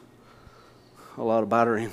a 1.17 1.23
lot 1.23 1.43
of 1.43 1.49
battering 1.49 1.91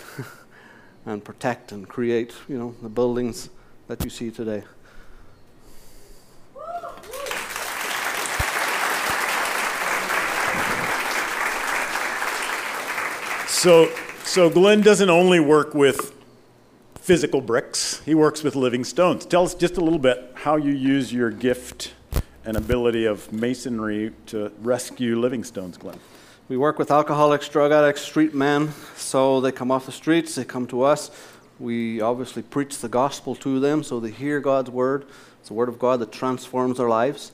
and 1.06 1.25
protect 1.25 1.73
and 1.73 1.88
create, 1.88 2.32
you 2.49 2.59
know, 2.59 2.75
the 2.82 2.88
buildings 2.88 3.50
that 3.88 4.02
you 4.04 4.11
see 4.11 4.30
today. 4.30 4.62
So, 13.49 13.92
so 14.25 14.50
Glenn 14.50 14.80
doesn't 14.80 15.09
only 15.09 15.38
work 15.38 15.73
with 15.73 16.12
physical 16.97 17.40
bricks, 17.40 18.00
he 18.04 18.14
works 18.14 18.42
with 18.42 18.56
living 18.56 18.82
stones. 18.82 19.25
Tell 19.25 19.44
us 19.44 19.54
just 19.54 19.76
a 19.76 19.80
little 19.80 19.99
bit 19.99 20.32
how 20.35 20.56
you 20.56 20.73
use 20.73 21.12
your 21.12 21.30
gift 21.30 21.92
and 22.44 22.56
ability 22.56 23.04
of 23.04 23.32
masonry 23.32 24.12
to 24.26 24.52
rescue 24.61 25.18
living 25.18 25.44
stones, 25.44 25.76
Glenn? 25.76 25.99
We 26.49 26.56
work 26.56 26.78
with 26.78 26.90
alcoholics, 26.90 27.49
drug 27.49 27.72
addicts, 27.72 28.02
street 28.02 28.34
men. 28.34 28.72
So 28.96 29.40
they 29.40 29.52
come 29.52 29.70
off 29.70 29.87
the 29.87 29.92
streets, 29.92 30.34
they 30.34 30.44
come 30.44 30.66
to 30.68 30.82
us. 30.82 31.11
We 31.58 32.00
obviously 32.00 32.42
preach 32.42 32.78
the 32.78 32.88
gospel 32.88 33.34
to 33.37 33.61
them 33.61 33.82
so 33.82 34.00
they 34.00 34.11
hear 34.11 34.40
God's 34.40 34.70
word. 34.70 35.06
It's 35.40 35.49
the 35.49 35.54
word 35.54 35.68
of 35.68 35.78
God 35.78 36.00
that 36.00 36.11
transforms 36.12 36.78
their 36.78 36.88
lives. 36.88 37.32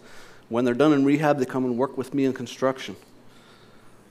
When 0.49 0.65
they're 0.65 0.75
done 0.75 0.93
in 0.93 1.05
rehab, 1.05 1.39
they 1.39 1.47
come 1.47 1.65
and 1.65 1.79
work 1.79 1.97
with 1.97 2.15
me 2.15 2.25
in 2.25 2.33
construction. 2.33 2.97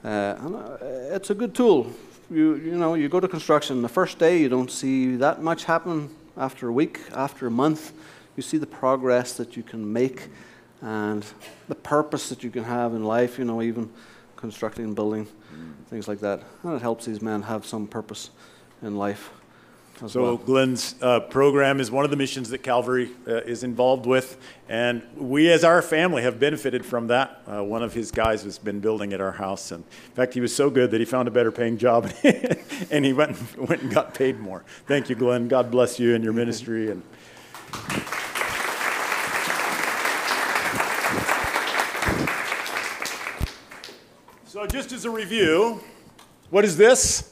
Uh, 0.03 0.35
and, 0.39 0.55
uh, 0.55 0.77
it's 1.15 1.29
a 1.29 1.35
good 1.35 1.53
tool. 1.53 1.91
You, 2.29 2.55
you 2.55 2.75
know, 2.75 2.95
you 2.95 3.07
go 3.09 3.19
to 3.19 3.27
construction, 3.27 3.81
the 3.81 3.89
first 3.89 4.19
day 4.19 4.39
you 4.39 4.49
don't 4.49 4.69
see 4.69 5.15
that 5.17 5.41
much 5.41 5.63
happen. 5.65 6.09
After 6.35 6.67
a 6.67 6.71
week, 6.71 6.99
after 7.13 7.47
a 7.47 7.51
month, 7.51 7.93
you 8.35 8.43
see 8.43 8.57
the 8.57 8.67
progress 8.67 9.33
that 9.33 9.57
you 9.57 9.63
can 9.63 9.91
make 9.91 10.29
and 10.81 11.25
the 11.67 11.75
purpose 11.75 12.29
that 12.29 12.43
you 12.43 12.49
can 12.49 12.63
have 12.63 12.93
in 12.93 13.03
life, 13.03 13.37
you 13.39 13.45
know, 13.45 13.61
even 13.61 13.89
constructing 14.35 14.85
and 14.85 14.95
building, 14.95 15.25
mm. 15.25 15.73
things 15.89 16.07
like 16.07 16.19
that. 16.19 16.41
And 16.63 16.73
it 16.73 16.81
helps 16.81 17.05
these 17.05 17.21
men 17.21 17.41
have 17.43 17.65
some 17.65 17.87
purpose 17.87 18.29
in 18.81 18.95
life 18.95 19.31
So 20.05 20.21
well. 20.21 20.37
Glenn's 20.37 20.93
uh, 21.01 21.21
program 21.21 21.79
is 21.79 21.89
one 21.89 22.05
of 22.05 22.11
the 22.11 22.17
missions 22.17 22.49
that 22.49 22.59
Calvary 22.59 23.09
uh, 23.27 23.37
is 23.37 23.63
involved 23.63 24.05
with, 24.05 24.37
and 24.69 25.01
we, 25.15 25.51
as 25.51 25.63
our 25.63 25.81
family, 25.81 26.21
have 26.21 26.39
benefited 26.39 26.85
from 26.85 27.07
that. 27.07 27.41
Uh, 27.47 27.63
one 27.63 27.81
of 27.81 27.93
his 27.93 28.11
guys 28.11 28.43
has 28.43 28.59
been 28.59 28.79
building 28.79 29.11
at 29.11 29.19
our 29.19 29.31
house, 29.31 29.71
and 29.71 29.83
in 29.83 30.13
fact, 30.13 30.35
he 30.35 30.39
was 30.39 30.53
so 30.55 30.69
good 30.69 30.91
that 30.91 30.99
he 30.99 31.05
found 31.05 31.27
a 31.27 31.31
better 31.31 31.51
paying 31.51 31.79
job, 31.79 32.11
and 32.91 33.03
he 33.03 33.11
went 33.11 33.39
and, 33.39 33.67
went 33.67 33.81
and 33.81 33.91
got 33.91 34.13
paid 34.13 34.39
more. 34.39 34.63
Thank 34.85 35.09
you, 35.09 35.15
Glenn. 35.15 35.47
God 35.47 35.71
bless 35.71 35.99
you 35.99 36.13
and 36.13 36.23
your 36.23 36.33
ministry. 36.33 36.91
And 36.91 37.01
so, 44.57 44.65
just 44.65 44.91
as 44.91 45.05
a 45.05 45.11
review, 45.11 45.79
what 46.49 46.65
is 46.65 46.77
this? 46.77 47.31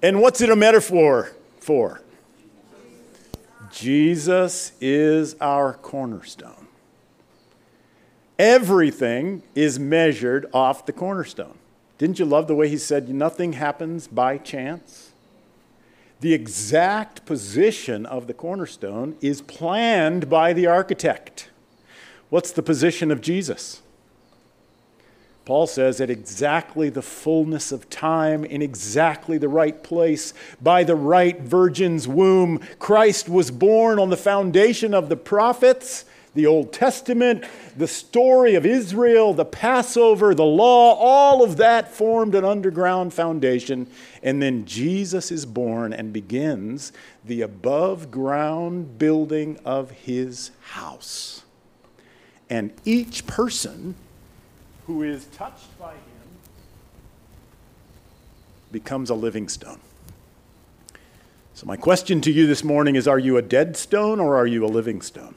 And 0.00 0.20
what's 0.20 0.40
it 0.40 0.48
a 0.48 0.54
metaphor 0.54 1.32
for? 1.58 2.02
Jesus 3.72 4.70
is 4.80 5.34
our 5.40 5.72
cornerstone. 5.72 6.68
Everything 8.38 9.42
is 9.56 9.76
measured 9.76 10.46
off 10.54 10.86
the 10.86 10.92
cornerstone. 10.92 11.58
Didn't 11.98 12.20
you 12.20 12.26
love 12.26 12.46
the 12.46 12.54
way 12.54 12.68
he 12.68 12.78
said, 12.78 13.08
nothing 13.08 13.54
happens 13.54 14.06
by 14.06 14.38
chance? 14.38 15.10
The 16.20 16.32
exact 16.32 17.26
position 17.26 18.06
of 18.06 18.28
the 18.28 18.34
cornerstone 18.34 19.16
is 19.20 19.42
planned 19.42 20.30
by 20.30 20.52
the 20.52 20.68
architect. 20.68 21.50
What's 22.30 22.52
the 22.52 22.62
position 22.62 23.10
of 23.10 23.20
Jesus? 23.20 23.82
Paul 25.44 25.66
says, 25.66 26.00
at 26.00 26.08
exactly 26.08 26.88
the 26.88 27.02
fullness 27.02 27.70
of 27.70 27.90
time, 27.90 28.44
in 28.44 28.62
exactly 28.62 29.36
the 29.36 29.48
right 29.48 29.82
place, 29.82 30.32
by 30.62 30.84
the 30.84 30.96
right 30.96 31.38
virgin's 31.40 32.08
womb, 32.08 32.60
Christ 32.78 33.28
was 33.28 33.50
born 33.50 33.98
on 33.98 34.08
the 34.08 34.16
foundation 34.16 34.94
of 34.94 35.10
the 35.10 35.16
prophets, 35.16 36.06
the 36.34 36.46
Old 36.46 36.72
Testament, 36.72 37.44
the 37.76 37.86
story 37.86 38.54
of 38.54 38.64
Israel, 38.64 39.34
the 39.34 39.44
Passover, 39.44 40.34
the 40.34 40.44
law, 40.44 40.94
all 40.94 41.44
of 41.44 41.58
that 41.58 41.92
formed 41.92 42.34
an 42.34 42.44
underground 42.44 43.12
foundation. 43.12 43.86
And 44.22 44.42
then 44.42 44.64
Jesus 44.64 45.30
is 45.30 45.44
born 45.44 45.92
and 45.92 46.12
begins 46.12 46.90
the 47.24 47.42
above 47.42 48.10
ground 48.10 48.98
building 48.98 49.58
of 49.64 49.90
his 49.90 50.50
house. 50.60 51.44
And 52.50 52.72
each 52.84 53.26
person 53.26 53.94
who 54.86 55.02
is 55.02 55.26
touched 55.26 55.78
by 55.78 55.92
him 55.92 56.00
becomes 58.70 59.10
a 59.10 59.14
living 59.14 59.48
stone. 59.48 59.80
So, 61.54 61.66
my 61.66 61.76
question 61.76 62.20
to 62.22 62.32
you 62.32 62.46
this 62.46 62.64
morning 62.64 62.96
is 62.96 63.06
Are 63.06 63.18
you 63.18 63.36
a 63.36 63.42
dead 63.42 63.76
stone 63.76 64.18
or 64.20 64.36
are 64.36 64.46
you 64.46 64.64
a 64.64 64.68
living 64.68 65.00
stone? 65.00 65.36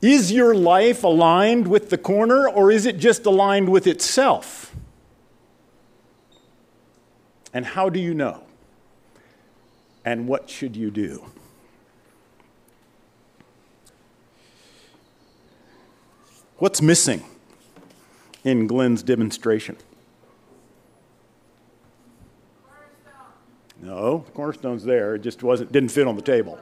Is 0.00 0.30
your 0.30 0.54
life 0.54 1.02
aligned 1.02 1.66
with 1.66 1.90
the 1.90 1.98
corner 1.98 2.48
or 2.48 2.70
is 2.70 2.86
it 2.86 2.98
just 2.98 3.26
aligned 3.26 3.68
with 3.68 3.86
itself? 3.86 4.76
And 7.52 7.64
how 7.64 7.88
do 7.88 7.98
you 7.98 8.14
know? 8.14 8.44
And 10.04 10.28
what 10.28 10.48
should 10.48 10.76
you 10.76 10.90
do? 10.90 11.24
What's 16.58 16.82
missing 16.82 17.22
in 18.42 18.66
Glenn's 18.66 19.04
demonstration? 19.04 19.76
No, 23.80 24.24
the 24.26 24.32
cornerstone's 24.32 24.82
there. 24.82 25.14
It 25.14 25.20
just 25.20 25.44
wasn't 25.44 25.70
didn't 25.70 25.90
fit 25.90 26.08
on 26.08 26.16
the 26.16 26.22
table. 26.22 26.58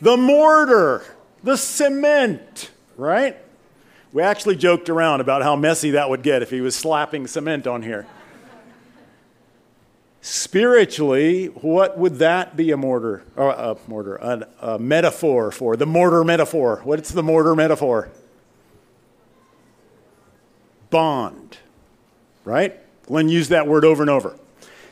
The 0.00 0.16
mortar, 0.16 1.04
the 1.42 1.58
cement, 1.58 2.70
right? 2.96 3.36
We 4.14 4.22
actually 4.22 4.56
joked 4.56 4.88
around 4.88 5.20
about 5.20 5.42
how 5.42 5.56
messy 5.56 5.90
that 5.90 6.08
would 6.08 6.22
get 6.22 6.40
if 6.40 6.48
he 6.48 6.62
was 6.62 6.74
slapping 6.74 7.26
cement 7.26 7.66
on 7.66 7.82
here. 7.82 8.06
Spiritually, 10.22 11.46
what 11.46 11.98
would 11.98 12.16
that 12.16 12.56
be 12.56 12.70
a 12.70 12.76
mortar, 12.78 13.24
or 13.36 13.50
a 13.50 13.76
mortar, 13.86 14.16
a, 14.16 14.48
a 14.60 14.78
metaphor 14.78 15.50
for? 15.50 15.76
The 15.76 15.86
mortar 15.86 16.24
metaphor. 16.24 16.80
What's 16.82 17.10
the 17.10 17.22
mortar 17.22 17.54
metaphor? 17.54 18.10
Bond, 20.90 21.58
right? 22.44 22.78
Glenn 23.06 23.28
used 23.28 23.50
that 23.50 23.66
word 23.66 23.84
over 23.84 24.02
and 24.02 24.10
over. 24.10 24.36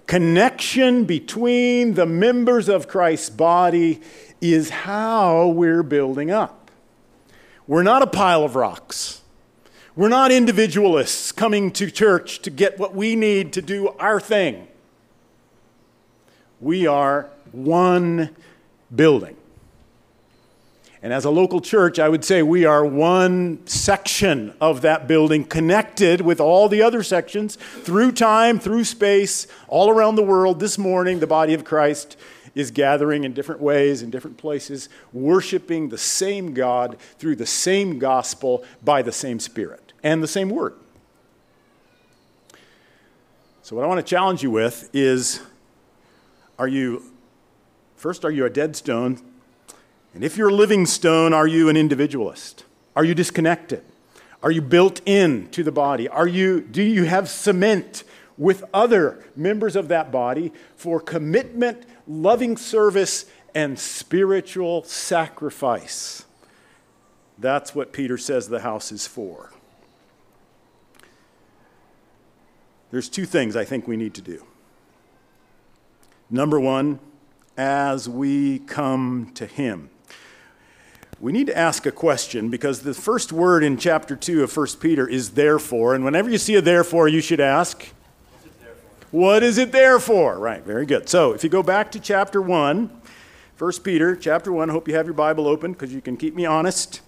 Connection 0.06 1.04
between 1.04 1.94
the 1.94 2.06
members 2.06 2.68
of 2.68 2.88
Christ's 2.88 3.30
body 3.30 4.00
is 4.40 4.70
how 4.70 5.48
we're 5.48 5.82
building 5.82 6.30
up. 6.30 6.70
We're 7.66 7.82
not 7.82 8.02
a 8.02 8.06
pile 8.06 8.44
of 8.44 8.56
rocks. 8.56 9.20
We're 9.94 10.08
not 10.08 10.30
individualists 10.30 11.32
coming 11.32 11.72
to 11.72 11.90
church 11.90 12.40
to 12.42 12.50
get 12.50 12.78
what 12.78 12.94
we 12.94 13.16
need 13.16 13.52
to 13.54 13.62
do 13.62 13.88
our 13.98 14.20
thing. 14.20 14.68
We 16.60 16.86
are 16.86 17.30
one 17.52 18.34
building. 18.94 19.36
And 21.00 21.12
as 21.12 21.24
a 21.24 21.30
local 21.30 21.60
church, 21.60 22.00
I 22.00 22.08
would 22.08 22.24
say 22.24 22.42
we 22.42 22.64
are 22.64 22.84
one 22.84 23.64
section 23.66 24.52
of 24.60 24.82
that 24.82 25.06
building 25.06 25.44
connected 25.44 26.20
with 26.20 26.40
all 26.40 26.68
the 26.68 26.82
other 26.82 27.04
sections 27.04 27.54
through 27.54 28.12
time, 28.12 28.58
through 28.58 28.82
space, 28.82 29.46
all 29.68 29.90
around 29.90 30.16
the 30.16 30.24
world. 30.24 30.58
This 30.58 30.76
morning, 30.76 31.20
the 31.20 31.26
body 31.26 31.54
of 31.54 31.64
Christ 31.64 32.16
is 32.56 32.72
gathering 32.72 33.22
in 33.22 33.32
different 33.32 33.60
ways, 33.60 34.02
in 34.02 34.10
different 34.10 34.38
places, 34.38 34.88
worshiping 35.12 35.88
the 35.88 35.98
same 35.98 36.52
God 36.52 36.98
through 37.18 37.36
the 37.36 37.46
same 37.46 38.00
gospel 38.00 38.64
by 38.82 39.02
the 39.02 39.12
same 39.12 39.38
Spirit 39.38 39.92
and 40.02 40.20
the 40.20 40.28
same 40.28 40.50
Word. 40.50 40.74
So, 43.62 43.76
what 43.76 43.84
I 43.84 43.88
want 43.88 44.04
to 44.04 44.10
challenge 44.10 44.42
you 44.42 44.50
with 44.50 44.90
is 44.92 45.40
are 46.58 46.66
you, 46.66 47.04
first, 47.94 48.24
are 48.24 48.32
you 48.32 48.44
a 48.46 48.50
dead 48.50 48.74
stone? 48.74 49.22
And 50.14 50.24
if 50.24 50.36
you're 50.36 50.48
a 50.48 50.54
living 50.54 50.86
stone, 50.86 51.32
are 51.32 51.46
you 51.46 51.68
an 51.68 51.76
individualist? 51.76 52.64
Are 52.96 53.04
you 53.04 53.14
disconnected? 53.14 53.84
Are 54.42 54.50
you 54.50 54.62
built 54.62 55.00
in 55.06 55.48
to 55.50 55.62
the 55.62 55.72
body? 55.72 56.08
Are 56.08 56.26
you, 56.26 56.60
do 56.60 56.82
you 56.82 57.04
have 57.04 57.28
cement 57.28 58.04
with 58.36 58.64
other 58.72 59.24
members 59.34 59.76
of 59.76 59.88
that 59.88 60.12
body 60.12 60.52
for 60.76 61.00
commitment, 61.00 61.84
loving 62.06 62.56
service, 62.56 63.26
and 63.54 63.78
spiritual 63.78 64.84
sacrifice? 64.84 66.24
That's 67.38 67.74
what 67.74 67.92
Peter 67.92 68.18
says 68.18 68.48
the 68.48 68.60
house 68.60 68.92
is 68.92 69.06
for. 69.06 69.52
There's 72.90 73.08
two 73.08 73.26
things 73.26 73.54
I 73.54 73.64
think 73.64 73.86
we 73.86 73.96
need 73.96 74.14
to 74.14 74.22
do. 74.22 74.44
Number 76.30 76.58
one, 76.58 77.00
as 77.56 78.08
we 78.08 78.60
come 78.60 79.30
to 79.34 79.46
Him. 79.46 79.90
We 81.20 81.32
need 81.32 81.48
to 81.48 81.58
ask 81.58 81.84
a 81.84 81.90
question 81.90 82.48
because 82.48 82.82
the 82.82 82.94
first 82.94 83.32
word 83.32 83.64
in 83.64 83.76
chapter 83.76 84.14
2 84.14 84.44
of 84.44 84.56
1 84.56 84.66
Peter 84.78 85.08
is 85.08 85.30
therefore. 85.30 85.96
And 85.96 86.04
whenever 86.04 86.30
you 86.30 86.38
see 86.38 86.54
a 86.54 86.60
therefore, 86.60 87.08
you 87.08 87.20
should 87.20 87.40
ask, 87.40 87.88
What 89.10 89.42
is 89.42 89.58
it 89.58 89.72
there 89.72 89.98
for? 89.98 90.38
Right, 90.38 90.62
very 90.62 90.86
good. 90.86 91.08
So 91.08 91.32
if 91.32 91.42
you 91.42 91.50
go 91.50 91.64
back 91.64 91.90
to 91.92 92.00
chapter 92.00 92.40
1, 92.40 92.88
1 93.58 93.72
Peter, 93.82 94.14
chapter 94.14 94.52
1, 94.52 94.70
I 94.70 94.72
hope 94.72 94.86
you 94.86 94.94
have 94.94 95.06
your 95.06 95.14
Bible 95.14 95.48
open 95.48 95.72
because 95.72 95.92
you 95.92 96.00
can 96.00 96.16
keep 96.16 96.36
me 96.36 96.46
honest. 96.46 97.00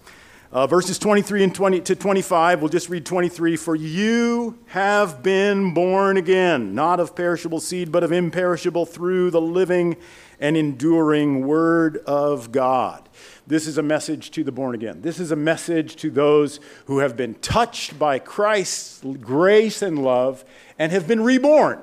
Uh, 0.51 0.67
verses 0.67 0.99
23 0.99 1.45
and 1.45 1.55
20 1.55 1.79
to 1.79 1.95
25, 1.95 2.59
we'll 2.59 2.67
just 2.67 2.89
read 2.89 3.05
23. 3.05 3.55
For 3.55 3.77
you 3.77 4.59
have 4.65 5.23
been 5.23 5.73
born 5.73 6.17
again, 6.17 6.75
not 6.75 6.99
of 6.99 7.15
perishable 7.15 7.61
seed, 7.61 7.89
but 7.89 8.03
of 8.03 8.11
imperishable 8.11 8.85
through 8.85 9.31
the 9.31 9.39
living 9.39 9.95
and 10.41 10.57
enduring 10.57 11.47
Word 11.47 11.95
of 11.99 12.51
God. 12.51 13.07
This 13.51 13.67
is 13.67 13.77
a 13.77 13.83
message 13.83 14.31
to 14.31 14.45
the 14.45 14.51
born 14.53 14.75
again. 14.75 15.01
This 15.01 15.19
is 15.19 15.33
a 15.33 15.35
message 15.35 15.97
to 15.97 16.09
those 16.09 16.61
who 16.85 16.99
have 16.99 17.17
been 17.17 17.33
touched 17.33 17.99
by 17.99 18.17
Christ's 18.17 19.03
grace 19.19 19.81
and 19.81 20.01
love 20.01 20.45
and 20.79 20.89
have 20.93 21.05
been 21.05 21.21
reborn. 21.21 21.81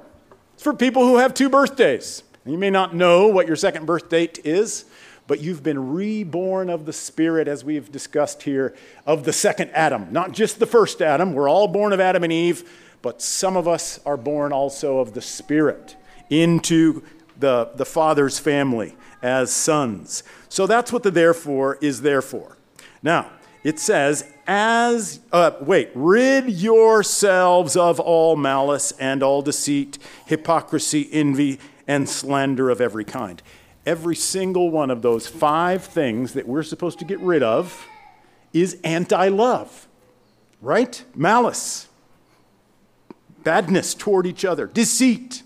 It's 0.54 0.62
for 0.62 0.72
people 0.72 1.02
who 1.02 1.18
have 1.18 1.34
two 1.34 1.50
birthdays. 1.50 2.22
You 2.46 2.56
may 2.56 2.70
not 2.70 2.94
know 2.94 3.28
what 3.28 3.46
your 3.46 3.54
second 3.54 3.84
birth 3.84 4.08
date 4.08 4.38
is, 4.44 4.86
but 5.26 5.42
you've 5.42 5.62
been 5.62 5.92
reborn 5.92 6.70
of 6.70 6.86
the 6.86 6.92
Spirit, 6.94 7.48
as 7.48 7.64
we've 7.64 7.92
discussed 7.92 8.44
here, 8.44 8.74
of 9.04 9.24
the 9.24 9.32
second 9.34 9.70
Adam. 9.72 10.10
Not 10.10 10.32
just 10.32 10.60
the 10.60 10.66
first 10.66 11.02
Adam. 11.02 11.34
We're 11.34 11.50
all 11.50 11.68
born 11.68 11.92
of 11.92 12.00
Adam 12.00 12.24
and 12.24 12.32
Eve, 12.32 12.66
but 13.02 13.20
some 13.20 13.58
of 13.58 13.68
us 13.68 14.00
are 14.06 14.16
born 14.16 14.54
also 14.54 15.00
of 15.00 15.12
the 15.12 15.20
Spirit 15.20 15.96
into 16.30 17.02
the, 17.38 17.72
the 17.74 17.84
Father's 17.84 18.38
family 18.38 18.96
as 19.22 19.52
sons. 19.52 20.22
So 20.48 20.66
that's 20.66 20.92
what 20.92 21.02
the 21.02 21.10
therefore 21.10 21.78
is 21.80 22.02
there 22.02 22.22
for. 22.22 22.56
Now, 23.02 23.30
it 23.64 23.78
says, 23.78 24.30
as, 24.46 25.20
uh, 25.32 25.52
wait, 25.60 25.90
rid 25.94 26.48
yourselves 26.48 27.76
of 27.76 28.00
all 28.00 28.36
malice 28.36 28.92
and 28.92 29.22
all 29.22 29.42
deceit, 29.42 29.98
hypocrisy, 30.26 31.08
envy, 31.12 31.58
and 31.86 32.08
slander 32.08 32.70
of 32.70 32.80
every 32.80 33.04
kind. 33.04 33.42
Every 33.84 34.16
single 34.16 34.70
one 34.70 34.90
of 34.90 35.02
those 35.02 35.26
five 35.26 35.84
things 35.84 36.34
that 36.34 36.46
we're 36.46 36.62
supposed 36.62 36.98
to 37.00 37.04
get 37.04 37.18
rid 37.20 37.42
of 37.42 37.86
is 38.52 38.78
anti 38.84 39.28
love, 39.28 39.88
right? 40.60 41.04
Malice, 41.14 41.88
badness 43.44 43.94
toward 43.94 44.26
each 44.26 44.44
other, 44.44 44.66
deceit, 44.66 45.42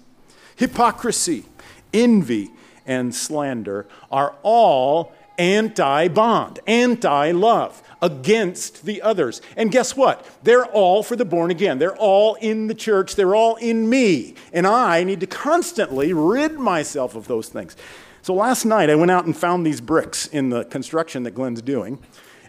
hypocrisy, 0.57 1.45
envy, 1.93 2.51
and 2.87 3.15
slander 3.15 3.87
are 4.11 4.35
all 4.43 5.13
anti 5.39 6.09
bond, 6.09 6.61
anti 6.67 7.31
love 7.33 7.83
against 8.01 8.85
the 8.85 9.03
others. 9.03 9.41
And 9.57 9.71
guess 9.71 9.97
what? 9.97 10.27
They're 10.43 10.67
all 10.67 11.03
for 11.03 11.17
the 11.17 11.25
born 11.25 11.51
again. 11.51 11.79
They're 11.79 11.97
all 11.97 12.35
in 12.37 12.67
the 12.67 12.75
church. 12.75 13.15
They're 13.15 13.35
all 13.35 13.57
in 13.57 13.89
me. 13.89 14.35
And 14.53 14.67
I 14.67 15.05
need 15.05 15.21
to 15.21 15.27
constantly 15.27 16.13
rid 16.13 16.59
myself 16.59 17.15
of 17.15 17.29
those 17.29 17.49
things. 17.49 17.77
So 18.23 18.35
last 18.35 18.65
night 18.65 18.91
I 18.91 18.95
went 18.95 19.11
out 19.11 19.25
and 19.25 19.37
found 19.37 19.67
these 19.67 19.81
bricks 19.81 20.27
in 20.27 20.51
the 20.51 20.65
construction 20.65 21.23
that 21.25 21.33
Glenn's 21.33 21.63
doing. 21.63 21.99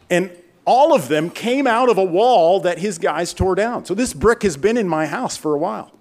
And 0.09 0.31
all 0.65 0.93
of 0.93 1.07
them 1.07 1.29
came 1.29 1.67
out 1.67 1.89
of 1.89 1.97
a 1.97 2.03
wall 2.03 2.59
that 2.61 2.79
his 2.79 2.97
guys 2.97 3.33
tore 3.33 3.55
down. 3.55 3.85
So 3.85 3.93
this 3.93 4.13
brick 4.13 4.43
has 4.43 4.55
been 4.55 4.77
in 4.77 4.87
my 4.87 5.05
house 5.07 5.35
for 5.35 5.53
a 5.53 5.57
while 5.57 5.91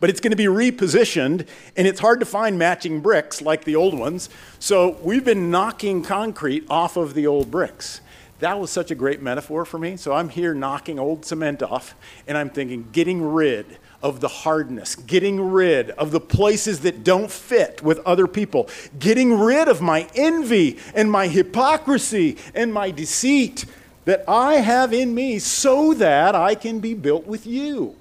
but 0.00 0.10
it's 0.10 0.20
going 0.20 0.32
to 0.32 0.36
be 0.36 0.46
repositioned, 0.46 1.46
and 1.76 1.86
it's 1.86 2.00
hard 2.00 2.20
to 2.20 2.26
find 2.26 2.58
matching 2.58 3.00
bricks 3.00 3.40
like 3.40 3.64
the 3.64 3.76
old 3.76 3.96
ones. 3.96 4.30
So 4.58 4.98
we've 5.02 5.24
been 5.24 5.50
knocking 5.50 6.02
concrete 6.02 6.66
off 6.68 6.96
of 6.96 7.14
the 7.14 7.26
old 7.26 7.50
bricks. 7.50 8.00
That 8.40 8.58
was 8.58 8.70
such 8.70 8.90
a 8.90 8.94
great 8.94 9.20
metaphor 9.20 9.66
for 9.66 9.78
me. 9.78 9.98
So 9.98 10.14
I'm 10.14 10.30
here 10.30 10.54
knocking 10.54 10.98
old 10.98 11.26
cement 11.26 11.62
off, 11.62 11.94
and 12.26 12.38
I'm 12.38 12.48
thinking, 12.48 12.88
getting 12.90 13.22
rid 13.22 13.78
of 14.02 14.20
the 14.20 14.28
hardness, 14.28 14.96
getting 14.96 15.38
rid 15.38 15.90
of 15.90 16.10
the 16.10 16.20
places 16.20 16.80
that 16.80 17.04
don't 17.04 17.30
fit 17.30 17.82
with 17.82 17.98
other 18.06 18.26
people, 18.26 18.70
getting 18.98 19.38
rid 19.38 19.68
of 19.68 19.82
my 19.82 20.08
envy 20.14 20.78
and 20.94 21.10
my 21.10 21.28
hypocrisy 21.28 22.38
and 22.54 22.72
my 22.72 22.90
deceit 22.90 23.66
that 24.06 24.24
I 24.26 24.54
have 24.54 24.94
in 24.94 25.14
me 25.14 25.38
so 25.38 25.92
that 25.92 26.34
I 26.34 26.54
can 26.54 26.80
be 26.80 26.94
built 26.94 27.26
with 27.26 27.46
you. 27.46 27.94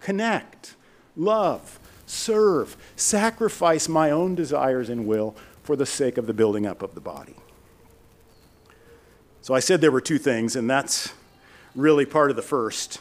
Connect 0.00 0.53
love, 1.16 1.78
serve, 2.06 2.76
sacrifice 2.96 3.88
my 3.88 4.10
own 4.10 4.34
desires 4.34 4.88
and 4.88 5.06
will 5.06 5.34
for 5.62 5.76
the 5.76 5.86
sake 5.86 6.18
of 6.18 6.26
the 6.26 6.34
building 6.34 6.66
up 6.66 6.82
of 6.82 6.94
the 6.94 7.00
body. 7.00 7.34
So 9.40 9.54
I 9.54 9.60
said 9.60 9.80
there 9.80 9.92
were 9.92 10.00
two 10.00 10.18
things, 10.18 10.56
and 10.56 10.68
that's 10.68 11.12
really 11.74 12.06
part 12.06 12.30
of 12.30 12.36
the 12.36 12.42
first. 12.42 13.00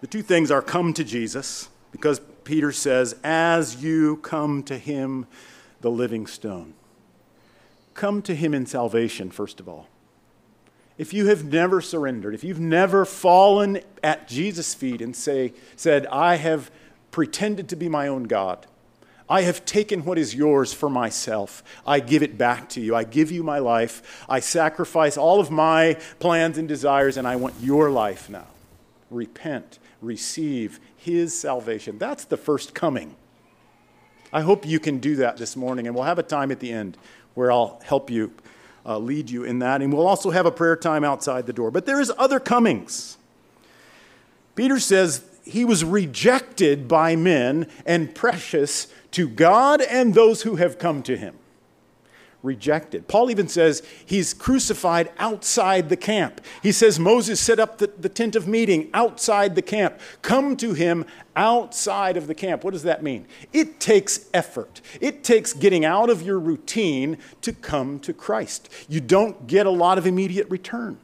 The 0.00 0.06
two 0.06 0.22
things 0.22 0.50
are 0.50 0.62
come 0.62 0.94
to 0.94 1.04
Jesus, 1.04 1.68
because 1.90 2.20
Peter 2.44 2.72
says, 2.72 3.14
as 3.22 3.82
you 3.82 4.16
come 4.18 4.62
to 4.64 4.78
him, 4.78 5.26
the 5.80 5.90
living 5.90 6.26
stone. 6.26 6.74
Come 7.94 8.22
to 8.22 8.34
him 8.34 8.54
in 8.54 8.66
salvation, 8.66 9.30
first 9.30 9.60
of 9.60 9.68
all. 9.68 9.86
If 10.98 11.12
you 11.12 11.26
have 11.26 11.44
never 11.44 11.80
surrendered, 11.80 12.34
if 12.34 12.44
you've 12.44 12.60
never 12.60 13.04
fallen 13.04 13.80
at 14.02 14.28
Jesus' 14.28 14.74
feet 14.74 15.00
and 15.00 15.14
say, 15.14 15.52
said, 15.76 16.06
I 16.06 16.36
have 16.36 16.70
pretended 17.12 17.68
to 17.68 17.76
be 17.76 17.88
my 17.88 18.08
own 18.08 18.24
God. 18.24 18.66
I 19.28 19.42
have 19.42 19.64
taken 19.64 20.04
what 20.04 20.18
is 20.18 20.34
yours 20.34 20.72
for 20.74 20.90
myself. 20.90 21.62
I 21.86 22.00
give 22.00 22.22
it 22.22 22.36
back 22.36 22.68
to 22.70 22.80
you. 22.80 22.96
I 22.96 23.04
give 23.04 23.30
you 23.30 23.42
my 23.42 23.60
life. 23.60 24.24
I 24.28 24.40
sacrifice 24.40 25.16
all 25.16 25.38
of 25.38 25.50
my 25.50 25.94
plans 26.18 26.58
and 26.58 26.66
desires, 26.66 27.16
and 27.16 27.26
I 27.26 27.36
want 27.36 27.54
your 27.60 27.90
life 27.90 28.28
now. 28.28 28.46
Repent, 29.10 29.78
receive 30.00 30.80
his 30.96 31.38
salvation. 31.38 31.98
That's 31.98 32.24
the 32.24 32.36
first 32.36 32.74
coming. 32.74 33.14
I 34.32 34.40
hope 34.40 34.66
you 34.66 34.80
can 34.80 34.98
do 34.98 35.16
that 35.16 35.36
this 35.36 35.56
morning, 35.56 35.86
and 35.86 35.94
we'll 35.94 36.04
have 36.04 36.18
a 36.18 36.24
time 36.24 36.50
at 36.50 36.60
the 36.60 36.72
end 36.72 36.98
where 37.34 37.52
I'll 37.52 37.80
help 37.84 38.10
you, 38.10 38.32
uh, 38.84 38.98
lead 38.98 39.30
you 39.30 39.44
in 39.44 39.60
that, 39.60 39.80
and 39.80 39.92
we'll 39.92 40.06
also 40.06 40.30
have 40.30 40.46
a 40.46 40.50
prayer 40.50 40.76
time 40.76 41.04
outside 41.04 41.46
the 41.46 41.52
door. 41.52 41.70
But 41.70 41.86
there 41.86 42.00
is 42.00 42.12
other 42.18 42.40
comings. 42.40 43.16
Peter 44.54 44.78
says 44.78 45.24
he 45.44 45.64
was 45.64 45.84
rejected 45.84 46.88
by 46.88 47.16
men 47.16 47.66
and 47.84 48.14
precious 48.14 48.88
to 49.12 49.28
God 49.28 49.80
and 49.82 50.14
those 50.14 50.42
who 50.42 50.56
have 50.56 50.78
come 50.78 51.02
to 51.04 51.16
him. 51.16 51.36
Rejected. 52.42 53.06
Paul 53.06 53.30
even 53.30 53.46
says 53.46 53.84
he's 54.04 54.34
crucified 54.34 55.12
outside 55.18 55.88
the 55.88 55.96
camp. 55.96 56.40
He 56.60 56.72
says 56.72 56.98
Moses 56.98 57.38
set 57.38 57.60
up 57.60 57.78
the, 57.78 57.86
the 57.86 58.08
tent 58.08 58.34
of 58.34 58.48
meeting 58.48 58.90
outside 58.92 59.54
the 59.54 59.62
camp. 59.62 60.00
Come 60.22 60.56
to 60.56 60.72
him 60.74 61.06
outside 61.36 62.16
of 62.16 62.26
the 62.26 62.34
camp. 62.34 62.64
What 62.64 62.72
does 62.72 62.82
that 62.82 63.00
mean? 63.00 63.26
It 63.52 63.78
takes 63.78 64.28
effort. 64.34 64.80
It 65.00 65.22
takes 65.22 65.52
getting 65.52 65.84
out 65.84 66.10
of 66.10 66.22
your 66.22 66.40
routine 66.40 67.18
to 67.42 67.52
come 67.52 68.00
to 68.00 68.12
Christ. 68.12 68.68
You 68.88 69.00
don't 69.00 69.46
get 69.46 69.66
a 69.66 69.70
lot 69.70 69.96
of 69.96 70.06
immediate 70.06 70.50
return. 70.50 70.98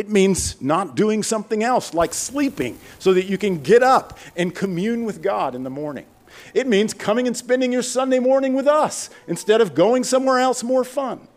It 0.00 0.08
means 0.08 0.58
not 0.62 0.96
doing 0.96 1.22
something 1.22 1.62
else 1.62 1.92
like 1.92 2.14
sleeping 2.14 2.78
so 2.98 3.12
that 3.12 3.26
you 3.26 3.36
can 3.36 3.62
get 3.62 3.82
up 3.82 4.18
and 4.34 4.54
commune 4.54 5.04
with 5.04 5.20
God 5.20 5.54
in 5.54 5.62
the 5.62 5.68
morning. 5.68 6.06
It 6.54 6.66
means 6.66 6.94
coming 6.94 7.26
and 7.26 7.36
spending 7.36 7.70
your 7.70 7.82
Sunday 7.82 8.18
morning 8.18 8.54
with 8.54 8.66
us 8.66 9.10
instead 9.28 9.60
of 9.60 9.74
going 9.74 10.04
somewhere 10.04 10.38
else 10.38 10.62
more 10.62 10.84
fun. 10.84 11.28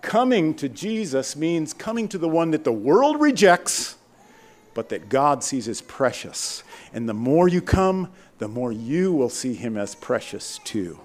Coming 0.00 0.52
to 0.54 0.68
Jesus 0.68 1.36
means 1.36 1.72
coming 1.72 2.08
to 2.08 2.18
the 2.18 2.28
one 2.28 2.50
that 2.50 2.64
the 2.64 2.72
world 2.72 3.20
rejects, 3.20 3.94
but 4.74 4.88
that 4.88 5.08
God 5.08 5.44
sees 5.44 5.68
as 5.68 5.80
precious. 5.80 6.64
And 6.92 7.08
the 7.08 7.14
more 7.14 7.46
you 7.46 7.62
come, 7.62 8.10
the 8.38 8.48
more 8.48 8.72
you 8.72 9.12
will 9.12 9.30
see 9.30 9.54
him 9.54 9.76
as 9.76 9.94
precious 9.94 10.58
too. 10.64 10.98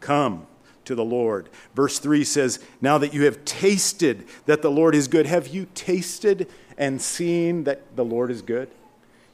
Come 0.00 0.46
to 0.86 0.94
the 0.94 1.04
Lord. 1.04 1.48
Verse 1.74 1.98
3 1.98 2.24
says, 2.24 2.58
Now 2.80 2.98
that 2.98 3.12
you 3.14 3.24
have 3.24 3.44
tasted 3.44 4.26
that 4.46 4.62
the 4.62 4.70
Lord 4.70 4.94
is 4.94 5.08
good, 5.08 5.26
have 5.26 5.48
you 5.48 5.66
tasted 5.74 6.48
and 6.78 7.00
seen 7.00 7.64
that 7.64 7.96
the 7.96 8.04
Lord 8.04 8.30
is 8.30 8.42
good? 8.42 8.70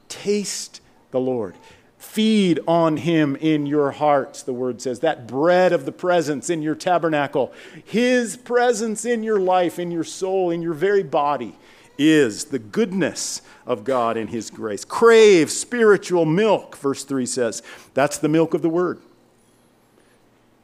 Taste 0.09 0.81
the 1.11 1.21
Lord. 1.21 1.55
Feed 1.99 2.59
on 2.67 2.97
him 2.97 3.37
in 3.37 3.65
your 3.65 3.93
hearts, 3.93 4.43
the 4.43 4.53
word 4.53 4.83
says. 4.83 5.01
That 5.01 5.29
bread 5.29 5.73
of 5.73 5.85
the 5.85 5.93
presence 5.93 6.51
in 6.51 6.61
your 6.61 6.75
tabernacle, 6.75 7.53
his 7.85 8.37
presence 8.37 9.05
in 9.05 9.23
your 9.23 9.39
life, 9.39 9.79
in 9.79 9.93
your 9.93 10.05
soul, 10.05 10.51
in 10.51 10.63
your 10.63 10.75
very 10.75 11.05
body, 11.05 11.57
is 11.97 12.47
the 12.47 12.59
goodness 12.59 13.41
of 13.67 13.85
God 13.85 14.17
in 14.17 14.27
his 14.27 14.51
grace. 14.51 14.85
Crave 14.85 15.51
spiritual 15.51 16.25
milk, 16.25 16.77
verse 16.77 17.05
3 17.05 17.25
says. 17.25 17.63
That's 17.95 18.19
the 18.19 18.29
milk 18.29 18.55
of 18.55 18.63
the 18.63 18.69
word. 18.69 19.01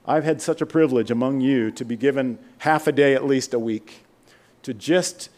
I've 0.08 0.24
had 0.24 0.40
such 0.40 0.62
a 0.62 0.66
privilege 0.66 1.10
among 1.10 1.42
you 1.42 1.70
to 1.72 1.84
be 1.84 1.94
given 1.94 2.38
half 2.58 2.86
a 2.86 2.92
day, 2.92 3.14
at 3.14 3.26
least 3.26 3.52
a 3.52 3.58
week, 3.58 4.06
to 4.62 4.72
just 4.72 5.28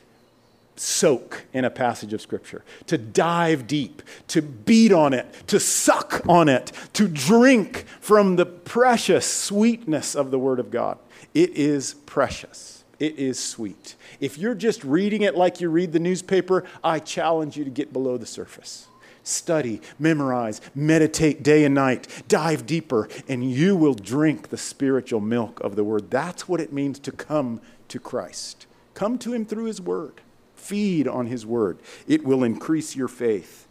soak 0.76 1.44
in 1.52 1.64
a 1.64 1.70
passage 1.70 2.12
of 2.12 2.22
Scripture, 2.22 2.64
to 2.87 2.96
dive 2.96 3.66
deep, 3.66 4.00
to 4.28 4.40
beat 4.40 4.92
on 4.92 5.12
it, 5.12 5.26
to 5.48 5.59
suck 5.59 6.22
on 6.28 6.48
it, 6.48 6.70
to 6.92 7.09
drink 7.09 7.85
from 8.00 8.37
the 8.37 8.46
precious 8.46 9.26
sweetness 9.26 10.14
of 10.14 10.30
the 10.30 10.38
Word 10.38 10.61
of 10.61 10.70
God. 10.70 10.98
It 11.35 11.50
is 11.50 11.94
precious. 12.06 12.85
It 13.00 13.18
is 13.18 13.40
sweet. 13.40 13.96
If 14.20 14.38
you're 14.38 14.54
just 14.54 14.85
reading 14.85 15.22
it 15.22 15.35
like 15.35 15.61
you 15.61 15.68
read 15.68 15.92
the 15.92 15.98
newspaper, 15.98 16.64
I 16.85 17.00
challenge 17.00 17.56
you 17.56 17.64
to 17.64 17.70
get 17.70 17.92
below 17.92 18.16
the 18.18 18.26
surface 18.26 18.87
study, 19.22 19.80
memorize, 19.98 20.61
meditate 20.74 21.42
day 21.42 21.64
and 21.64 21.74
night, 21.74 22.06
dive 22.28 22.66
deeper, 22.66 23.09
and 23.28 23.50
you 23.50 23.76
will 23.76 23.94
drink 23.94 24.48
the 24.48 24.56
spiritual 24.56 25.20
milk 25.20 25.61
of 25.61 25.76
the 25.76 25.85
Word. 25.85 26.11
That's 26.11 26.48
what 26.48 26.61
it 26.61 26.72
means 26.72 26.98
to 27.00 27.12
come 27.12 27.61
to 27.88 27.98
Christ. 27.98 28.66
Come 28.94 29.18
to 29.18 29.33
Him 29.33 29.44
through 29.44 29.64
His 29.64 29.80
Word, 29.80 30.20
feed 30.54 31.06
on 31.09 31.26
His 31.26 31.44
Word. 31.44 31.78
It 32.06 32.24
will 32.24 32.44
increase 32.44 32.96
your 32.96 33.09
faith. 33.09 33.66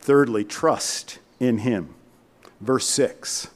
Thirdly, 0.00 0.44
trust 0.44 1.18
in 1.38 1.58
Him. 1.58 1.94
Verse 2.60 2.86
6. 2.88 3.48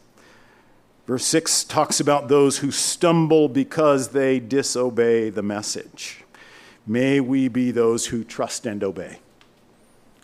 Verse 1.07 1.25
6 1.27 1.65
talks 1.65 2.01
about 2.01 2.29
those 2.29 2.59
who 2.59 2.71
stumble 2.71 3.49
because 3.49 4.09
they 4.09 4.41
disobey 4.41 5.29
the 5.29 5.43
message. 5.43 6.24
May 6.87 7.21
we 7.21 7.49
be 7.49 7.71
those 7.71 8.07
who 8.07 8.25
trust 8.25 8.67
and 8.67 8.83
obey. 8.83 9.19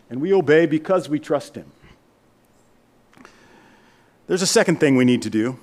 And 0.09 0.20
we 0.20 0.33
obey 0.33 0.66
because 0.66 1.09
we 1.09 1.18
trust 1.18 1.55
Him. 1.55 1.70
There's 4.27 4.42
a 4.42 4.46
second 4.46 4.81
thing 4.81 4.96
we 4.96 5.05
need 5.05 5.23
to 5.23 5.31
do. 5.31 5.59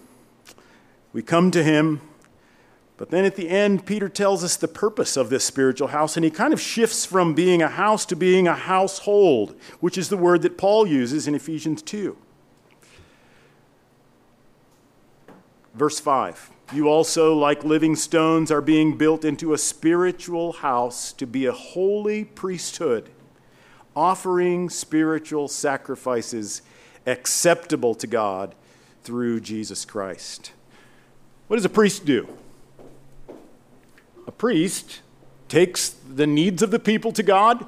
We 1.13 1.21
come 1.21 1.51
to 1.51 1.63
Him, 1.63 2.01
but 2.97 3.11
then 3.11 3.25
at 3.25 3.35
the 3.35 3.47
end, 3.47 3.85
Peter 3.85 4.09
tells 4.09 4.43
us 4.43 4.55
the 4.55 4.67
purpose 4.67 5.15
of 5.15 5.29
this 5.29 5.45
spiritual 5.45 5.89
house, 5.89 6.17
and 6.17 6.23
he 6.23 6.31
kind 6.31 6.51
of 6.51 6.59
shifts 6.59 7.05
from 7.05 7.35
being 7.35 7.61
a 7.61 7.67
house 7.67 8.05
to 8.07 8.15
being 8.15 8.47
a 8.47 8.55
household, 8.55 9.55
which 9.79 9.97
is 9.99 10.09
the 10.09 10.17
word 10.17 10.41
that 10.41 10.57
Paul 10.57 10.87
uses 10.87 11.27
in 11.27 11.35
Ephesians 11.35 11.83
2. 11.83 12.17
Verse 15.75 15.99
5 15.99 16.49
you 16.73 16.89
also, 16.89 17.33
like 17.33 17.63
living 17.63 17.95
stones, 17.95 18.51
are 18.51 18.61
being 18.61 18.97
built 18.97 19.23
into 19.23 19.53
a 19.53 19.57
spiritual 19.57 20.51
house 20.51 21.13
to 21.13 21.25
be 21.25 21.45
a 21.45 21.51
holy 21.51 22.25
priesthood, 22.25 23.09
offering 23.95 24.69
spiritual 24.69 25.47
sacrifices 25.47 26.61
acceptable 27.05 27.95
to 27.95 28.05
God 28.05 28.53
through 29.03 29.39
Jesus 29.39 29.85
Christ. 29.85 30.51
What 31.47 31.55
does 31.55 31.65
a 31.65 31.69
priest 31.69 32.05
do? 32.05 32.27
A 34.27 34.31
priest 34.31 34.99
takes 35.47 35.89
the 35.89 36.27
needs 36.27 36.61
of 36.61 36.71
the 36.71 36.79
people 36.79 37.13
to 37.13 37.23
God 37.23 37.65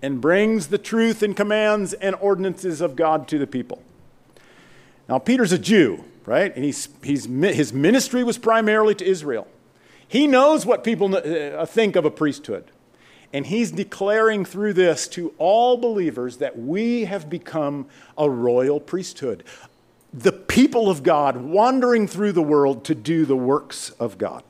and 0.00 0.20
brings 0.20 0.68
the 0.68 0.78
truth 0.78 1.22
and 1.22 1.36
commands 1.36 1.92
and 1.92 2.16
ordinances 2.16 2.80
of 2.80 2.96
God 2.96 3.28
to 3.28 3.38
the 3.38 3.46
people. 3.46 3.82
Now, 5.08 5.18
Peter's 5.18 5.52
a 5.52 5.58
Jew, 5.58 6.04
right? 6.28 6.54
And 6.54 6.64
he's, 6.64 6.88
he's, 7.02 7.24
his 7.24 7.72
ministry 7.72 8.22
was 8.22 8.36
primarily 8.36 8.94
to 8.96 9.04
Israel. 9.04 9.48
He 10.06 10.26
knows 10.26 10.66
what 10.66 10.84
people 10.84 11.14
uh, 11.16 11.64
think 11.66 11.96
of 11.96 12.04
a 12.04 12.10
priesthood. 12.10 12.70
And 13.32 13.46
he's 13.46 13.70
declaring 13.70 14.44
through 14.44 14.74
this 14.74 15.08
to 15.08 15.34
all 15.38 15.76
believers 15.78 16.36
that 16.38 16.58
we 16.58 17.06
have 17.06 17.28
become 17.28 17.86
a 18.16 18.28
royal 18.28 18.78
priesthood, 18.78 19.44
the 20.12 20.32
people 20.32 20.88
of 20.88 21.02
God 21.02 21.36
wandering 21.36 22.06
through 22.06 22.32
the 22.32 22.42
world 22.42 22.84
to 22.84 22.94
do 22.94 23.24
the 23.26 23.36
works 23.36 23.90
of 24.00 24.18
God 24.18 24.42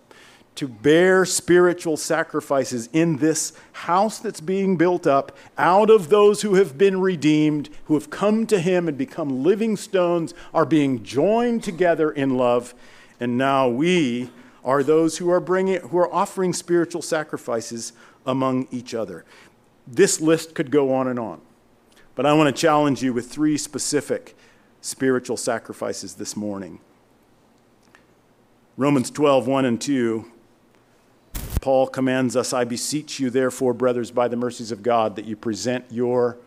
to 0.59 0.67
bear 0.67 1.25
spiritual 1.25 1.97
sacrifices 1.97 2.89
in 2.93 3.19
this 3.19 3.53
house 3.71 4.19
that's 4.19 4.41
being 4.41 4.77
built 4.77 5.07
up 5.07 5.37
out 5.57 5.89
of 5.89 6.09
those 6.09 6.43
who 6.43 6.57
have 6.57 6.77
been 6.77 7.01
redeemed, 7.01 7.69
who 7.85 7.95
have 7.95 8.11
come 8.11 8.45
to 8.45 8.59
Him 8.59 8.89
and 8.89 8.99
become 8.99 9.45
living 9.45 9.77
stones, 9.77 10.35
are 10.53 10.65
being 10.65 11.05
joined 11.05 11.63
together 11.63 12.11
in 12.11 12.37
love. 12.37 12.75
And 13.21 13.39
now 13.39 13.69
we 13.69 14.31
are 14.65 14.83
those 14.83 15.19
who 15.19 15.31
are, 15.31 15.39
bringing, 15.39 15.81
who 15.81 15.99
are 15.99 16.13
offering 16.13 16.53
spiritual 16.53 17.03
sacrifices 17.03 17.93
among 18.27 18.67
each 18.73 18.95
other. 18.95 19.25
This 19.87 20.21
list 20.21 20.57
could 20.57 20.73
go 20.73 20.93
on 20.93 21.07
and 21.07 21.21
on. 21.21 21.41
But 22.17 22.27
I 22.27 22.33
want 22.33 22.53
to 22.53 22.61
challenge 22.61 23.01
you 23.01 23.13
with 23.13 23.31
three 23.31 23.59
specific 23.59 24.37
spiritual 24.81 25.37
sacrifices 25.37 26.17
this 26.17 26.35
morning. 26.37 26.81
Romans 28.77 29.09
12, 29.13 29.47
1 29.47 29.65
and 29.65 29.81
2 29.81 30.33
Paul 31.61 31.87
commands 31.87 32.37
us, 32.37 32.53
I 32.53 32.65
beseech 32.65 33.21
you, 33.21 33.31
therefore, 33.31 33.75
brothers, 33.75 34.11
by 34.11 34.29
the 34.29 34.37
mercies 34.37 34.71
of 34.73 34.83
God, 34.83 35.17
that 35.17 35.25
you 35.25 35.37
present 35.37 35.85
your 35.91 36.39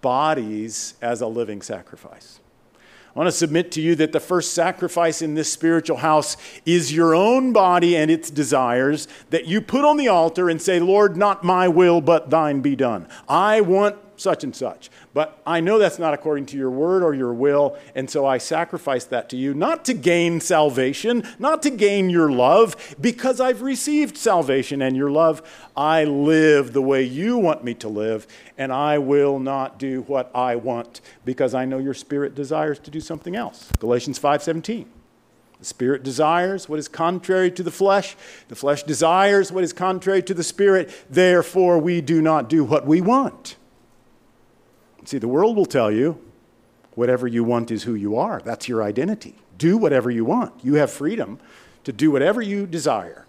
bodies 0.00 0.94
as 1.00 1.20
a 1.20 1.26
living 1.26 1.62
sacrifice. 1.62 2.40
I 3.14 3.18
want 3.18 3.26
to 3.26 3.36
submit 3.36 3.72
to 3.72 3.80
you 3.80 3.96
that 3.96 4.12
the 4.12 4.20
first 4.20 4.54
sacrifice 4.54 5.20
in 5.20 5.34
this 5.34 5.52
spiritual 5.52 5.96
house 5.96 6.36
is 6.64 6.92
your 6.92 7.12
own 7.12 7.52
body 7.52 7.96
and 7.96 8.08
its 8.08 8.30
desires 8.30 9.08
that 9.30 9.46
you 9.46 9.60
put 9.60 9.84
on 9.84 9.96
the 9.96 10.06
altar 10.06 10.48
and 10.48 10.62
say, 10.62 10.78
Lord, 10.78 11.16
not 11.16 11.42
my 11.42 11.66
will, 11.66 12.00
but 12.00 12.30
thine 12.30 12.60
be 12.60 12.76
done. 12.76 13.08
I 13.28 13.62
want 13.62 14.09
such 14.20 14.44
and 14.44 14.54
such. 14.54 14.90
But 15.14 15.40
I 15.46 15.60
know 15.60 15.78
that's 15.78 15.98
not 15.98 16.14
according 16.14 16.46
to 16.46 16.56
your 16.56 16.70
word 16.70 17.02
or 17.02 17.14
your 17.14 17.32
will, 17.32 17.76
and 17.94 18.08
so 18.08 18.26
I 18.26 18.38
sacrifice 18.38 19.04
that 19.06 19.28
to 19.30 19.36
you, 19.36 19.54
not 19.54 19.84
to 19.86 19.94
gain 19.94 20.40
salvation, 20.40 21.26
not 21.38 21.62
to 21.62 21.70
gain 21.70 22.10
your 22.10 22.30
love, 22.30 22.96
because 23.00 23.40
I've 23.40 23.62
received 23.62 24.16
salvation 24.16 24.82
and 24.82 24.96
your 24.96 25.10
love. 25.10 25.42
I 25.76 26.04
live 26.04 26.72
the 26.72 26.82
way 26.82 27.02
you 27.02 27.38
want 27.38 27.64
me 27.64 27.74
to 27.74 27.88
live, 27.88 28.26
and 28.58 28.72
I 28.72 28.98
will 28.98 29.38
not 29.38 29.78
do 29.78 30.02
what 30.02 30.30
I 30.34 30.56
want, 30.56 31.00
because 31.24 31.54
I 31.54 31.64
know 31.64 31.78
your 31.78 31.94
spirit 31.94 32.34
desires 32.34 32.78
to 32.80 32.90
do 32.90 33.00
something 33.00 33.34
else. 33.34 33.70
Galatians 33.78 34.18
5:17. 34.18 34.86
The 35.58 35.66
spirit 35.66 36.02
desires 36.02 36.70
what 36.70 36.78
is 36.78 36.88
contrary 36.88 37.50
to 37.50 37.62
the 37.62 37.70
flesh. 37.70 38.16
The 38.48 38.56
flesh 38.56 38.82
desires 38.82 39.52
what 39.52 39.62
is 39.62 39.74
contrary 39.74 40.22
to 40.22 40.32
the 40.32 40.42
spirit. 40.42 40.90
Therefore, 41.10 41.78
we 41.78 42.00
do 42.00 42.22
not 42.22 42.48
do 42.48 42.64
what 42.64 42.86
we 42.86 43.02
want. 43.02 43.56
See, 45.04 45.18
the 45.18 45.28
world 45.28 45.56
will 45.56 45.66
tell 45.66 45.90
you 45.90 46.20
whatever 46.94 47.26
you 47.26 47.44
want 47.44 47.70
is 47.70 47.84
who 47.84 47.94
you 47.94 48.16
are. 48.16 48.40
That's 48.44 48.68
your 48.68 48.82
identity. 48.82 49.34
Do 49.58 49.76
whatever 49.76 50.10
you 50.10 50.24
want. 50.24 50.64
You 50.64 50.74
have 50.74 50.90
freedom 50.90 51.38
to 51.84 51.92
do 51.92 52.10
whatever 52.10 52.42
you 52.42 52.66
desire. 52.66 53.26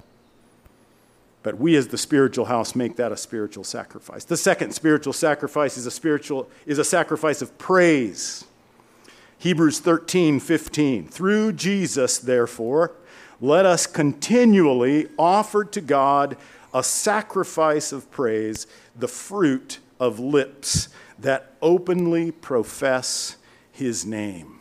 But 1.44 1.58
we 1.58 1.76
as 1.76 1.88
the 1.88 1.98
spiritual 1.98 2.46
house 2.46 2.76
make 2.76 2.98
that 2.98 3.12
a 3.12 3.18
spiritual 3.18 3.64
sacrifice. 3.64 4.26
The 4.26 4.38
second 4.38 4.74
spiritual 4.74 5.14
sacrifice 5.14 5.78
is 5.78 5.86
a 5.86 5.92
spiritual 5.92 6.50
is 6.66 6.78
a 6.78 6.84
sacrifice 6.84 7.42
of 7.42 7.58
praise. 7.58 8.46
Hebrews 9.40 9.80
13, 9.80 10.40
15. 10.40 11.08
Through 11.08 11.54
Jesus, 11.54 12.20
therefore, 12.20 12.92
let 13.40 13.66
us 13.66 13.88
continually 13.88 15.08
offer 15.18 15.66
to 15.66 15.82
God 15.82 16.38
a 16.76 16.84
sacrifice 16.84 17.92
of 17.92 18.10
praise, 18.12 18.68
the 18.96 19.08
fruit 19.08 19.80
of 20.00 20.20
lips 20.20 20.90
that 21.22 21.54
openly 21.62 22.32
profess 22.32 23.38
his 23.72 24.06
name. 24.06 24.60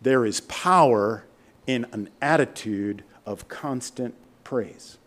There 0.00 0.24
is 0.24 0.40
power 0.42 1.24
in 1.66 1.86
an 1.92 2.08
attitude 2.20 3.04
of 3.24 3.48
constant 3.48 4.14
praise. 4.44 4.98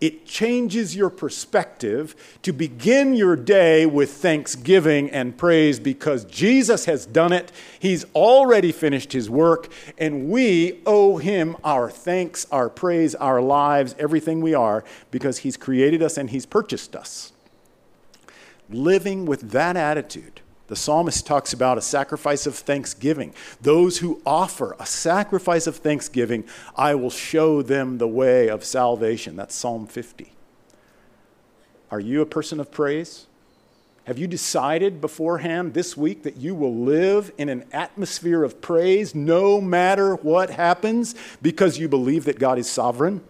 It 0.00 0.24
changes 0.24 0.96
your 0.96 1.10
perspective 1.10 2.16
to 2.42 2.52
begin 2.52 3.14
your 3.14 3.36
day 3.36 3.84
with 3.84 4.10
thanksgiving 4.10 5.10
and 5.10 5.36
praise 5.36 5.78
because 5.78 6.24
Jesus 6.24 6.86
has 6.86 7.04
done 7.04 7.32
it. 7.32 7.52
He's 7.78 8.06
already 8.14 8.72
finished 8.72 9.12
his 9.12 9.28
work, 9.28 9.70
and 9.98 10.30
we 10.30 10.80
owe 10.86 11.18
him 11.18 11.56
our 11.62 11.90
thanks, 11.90 12.46
our 12.50 12.70
praise, 12.70 13.14
our 13.14 13.42
lives, 13.42 13.94
everything 13.98 14.40
we 14.40 14.54
are, 14.54 14.84
because 15.10 15.38
he's 15.38 15.58
created 15.58 16.02
us 16.02 16.16
and 16.16 16.30
he's 16.30 16.46
purchased 16.46 16.96
us. 16.96 17.32
Living 18.70 19.26
with 19.26 19.50
that 19.50 19.76
attitude 19.76 20.40
the 20.70 20.76
psalmist 20.76 21.26
talks 21.26 21.52
about 21.52 21.78
a 21.78 21.82
sacrifice 21.82 22.46
of 22.46 22.54
thanksgiving. 22.54 23.34
Those 23.60 23.98
who 23.98 24.22
offer 24.24 24.76
a 24.78 24.86
sacrifice 24.86 25.66
of 25.66 25.76
thanksgiving, 25.76 26.44
I 26.76 26.94
will 26.94 27.10
show 27.10 27.60
them 27.60 27.98
the 27.98 28.06
way 28.06 28.48
of 28.48 28.64
salvation. 28.64 29.34
That's 29.34 29.52
Psalm 29.52 29.88
50. 29.88 30.32
Are 31.90 31.98
you 31.98 32.20
a 32.22 32.26
person 32.26 32.60
of 32.60 32.70
praise? 32.70 33.26
Have 34.04 34.16
you 34.16 34.28
decided 34.28 35.00
beforehand 35.00 35.74
this 35.74 35.96
week 35.96 36.22
that 36.22 36.36
you 36.36 36.54
will 36.54 36.76
live 36.76 37.32
in 37.36 37.48
an 37.48 37.64
atmosphere 37.72 38.44
of 38.44 38.60
praise 38.60 39.12
no 39.12 39.60
matter 39.60 40.14
what 40.14 40.50
happens 40.50 41.16
because 41.42 41.80
you 41.80 41.88
believe 41.88 42.26
that 42.26 42.38
God 42.38 42.58
is 42.58 42.70
sovereign? 42.70 43.22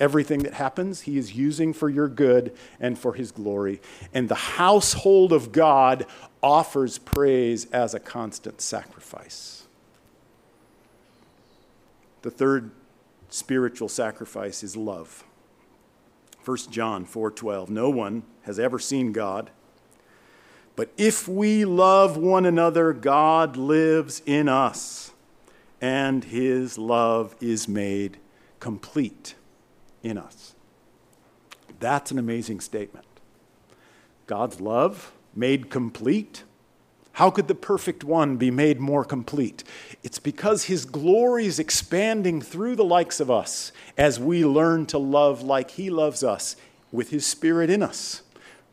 Everything 0.00 0.40
that 0.40 0.54
happens, 0.54 1.02
He 1.02 1.18
is 1.18 1.34
using 1.34 1.72
for 1.72 1.88
your 1.88 2.08
good 2.08 2.56
and 2.78 2.98
for 2.98 3.14
His 3.14 3.32
glory. 3.32 3.80
And 4.14 4.28
the 4.28 4.34
household 4.34 5.32
of 5.32 5.52
God 5.52 6.06
offers 6.42 6.98
praise 6.98 7.66
as 7.70 7.94
a 7.94 8.00
constant 8.00 8.60
sacrifice. 8.60 9.66
The 12.22 12.30
third 12.30 12.70
spiritual 13.28 13.88
sacrifice 13.88 14.62
is 14.62 14.76
love. 14.76 15.24
1 16.44 16.56
John 16.70 17.04
4:12 17.04 17.68
No 17.68 17.90
one 17.90 18.22
has 18.42 18.58
ever 18.58 18.78
seen 18.78 19.12
God 19.12 19.50
but 20.78 20.92
if 20.96 21.26
we 21.26 21.64
love 21.64 22.16
one 22.16 22.46
another 22.46 22.92
God 22.92 23.56
lives 23.56 24.22
in 24.24 24.48
us 24.48 25.10
and 25.80 26.22
his 26.22 26.78
love 26.78 27.34
is 27.40 27.66
made 27.66 28.18
complete 28.60 29.34
in 30.02 30.18
us. 30.18 30.54
That's 31.80 32.10
an 32.10 32.18
amazing 32.18 32.60
statement. 32.60 33.06
God's 34.26 34.60
love 34.60 35.12
made 35.34 35.70
complete? 35.70 36.44
How 37.12 37.30
could 37.30 37.48
the 37.48 37.54
perfect 37.54 38.04
one 38.04 38.36
be 38.36 38.50
made 38.50 38.78
more 38.78 39.04
complete? 39.04 39.64
It's 40.02 40.18
because 40.18 40.64
his 40.64 40.84
glory 40.84 41.46
is 41.46 41.58
expanding 41.58 42.40
through 42.40 42.76
the 42.76 42.84
likes 42.84 43.18
of 43.20 43.30
us 43.30 43.72
as 43.96 44.20
we 44.20 44.44
learn 44.44 44.86
to 44.86 44.98
love 44.98 45.42
like 45.42 45.72
he 45.72 45.90
loves 45.90 46.22
us 46.22 46.56
with 46.92 47.10
his 47.10 47.26
spirit 47.26 47.70
in 47.70 47.82
us. 47.82 48.22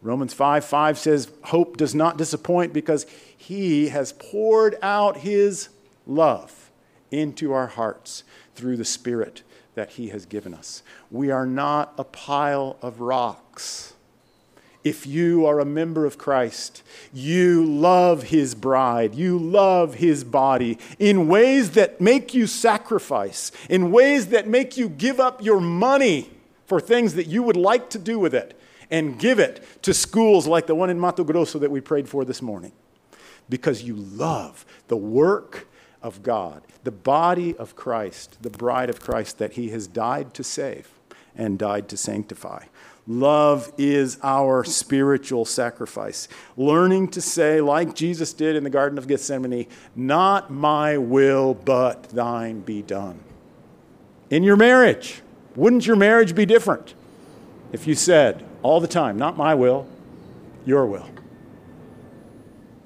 Romans 0.01 0.33
5 0.33 0.63
5 0.63 0.99
says, 0.99 1.31
Hope 1.45 1.77
does 1.77 1.95
not 1.95 2.17
disappoint 2.17 2.73
because 2.73 3.07
he 3.35 3.89
has 3.89 4.13
poured 4.13 4.77
out 4.81 5.17
his 5.17 5.69
love 6.05 6.69
into 7.09 7.51
our 7.51 7.67
hearts 7.67 8.23
through 8.53 8.77
the 8.77 8.85
spirit 8.85 9.41
that 9.75 9.91
he 9.91 10.09
has 10.09 10.25
given 10.25 10.53
us. 10.53 10.83
We 11.11 11.31
are 11.31 11.45
not 11.45 11.93
a 11.97 12.03
pile 12.03 12.77
of 12.81 12.99
rocks 12.99 13.93
if 14.85 15.07
you 15.07 15.47
are 15.47 15.59
a 15.59 15.65
member 15.65 16.05
of 16.05 16.19
Christ, 16.19 16.83
you 17.11 17.65
love 17.65 18.21
his 18.23 18.53
bride, 18.53 19.15
you 19.15 19.39
love 19.39 19.95
his 19.95 20.23
body 20.23 20.77
in 20.99 21.27
ways 21.27 21.71
that 21.71 21.99
make 21.99 22.35
you 22.35 22.45
sacrifice, 22.45 23.51
in 23.67 23.91
ways 23.91 24.27
that 24.27 24.47
make 24.47 24.77
you 24.77 24.87
give 24.87 25.19
up 25.19 25.43
your 25.43 25.59
money 25.59 26.29
for 26.67 26.79
things 26.79 27.15
that 27.15 27.25
you 27.25 27.41
would 27.41 27.57
like 27.57 27.89
to 27.89 27.99
do 27.99 28.19
with 28.19 28.35
it 28.35 28.57
and 28.91 29.17
give 29.17 29.39
it 29.39 29.65
to 29.81 29.91
schools 29.91 30.45
like 30.45 30.67
the 30.67 30.75
one 30.75 30.91
in 30.91 30.99
Mato 30.99 31.23
Grosso 31.23 31.57
that 31.57 31.71
we 31.71 31.81
prayed 31.81 32.07
for 32.07 32.23
this 32.23 32.43
morning. 32.43 32.71
Because 33.49 33.81
you 33.81 33.95
love 33.95 34.67
the 34.87 34.97
work 34.97 35.67
of 36.05 36.21
God, 36.21 36.61
the 36.83 36.91
body 36.91 37.57
of 37.57 37.75
Christ, 37.75 38.37
the 38.43 38.51
bride 38.51 38.91
of 38.91 39.01
Christ 39.01 39.39
that 39.39 39.53
he 39.53 39.69
has 39.69 39.87
died 39.87 40.35
to 40.35 40.43
save 40.43 40.87
and 41.35 41.57
died 41.57 41.89
to 41.89 41.97
sanctify. 41.97 42.65
Love 43.07 43.73
is 43.79 44.19
our 44.21 44.63
spiritual 44.63 45.45
sacrifice. 45.45 46.27
Learning 46.55 47.07
to 47.07 47.21
say, 47.21 47.59
like 47.59 47.95
Jesus 47.95 48.33
did 48.33 48.55
in 48.55 48.63
the 48.63 48.69
Garden 48.69 48.99
of 48.99 49.07
Gethsemane, 49.07 49.65
not 49.95 50.51
my 50.51 50.95
will, 50.95 51.55
but 51.55 52.03
thine 52.09 52.59
be 52.59 52.83
done. 52.83 53.19
In 54.29 54.43
your 54.43 54.57
marriage, 54.57 55.23
wouldn't 55.55 55.87
your 55.87 55.95
marriage 55.95 56.35
be 56.35 56.45
different 56.45 56.93
if 57.71 57.87
you 57.87 57.95
said 57.95 58.45
all 58.61 58.79
the 58.79 58.87
time, 58.87 59.17
not 59.17 59.37
my 59.37 59.55
will, 59.55 59.87
your 60.67 60.85
will? 60.85 61.09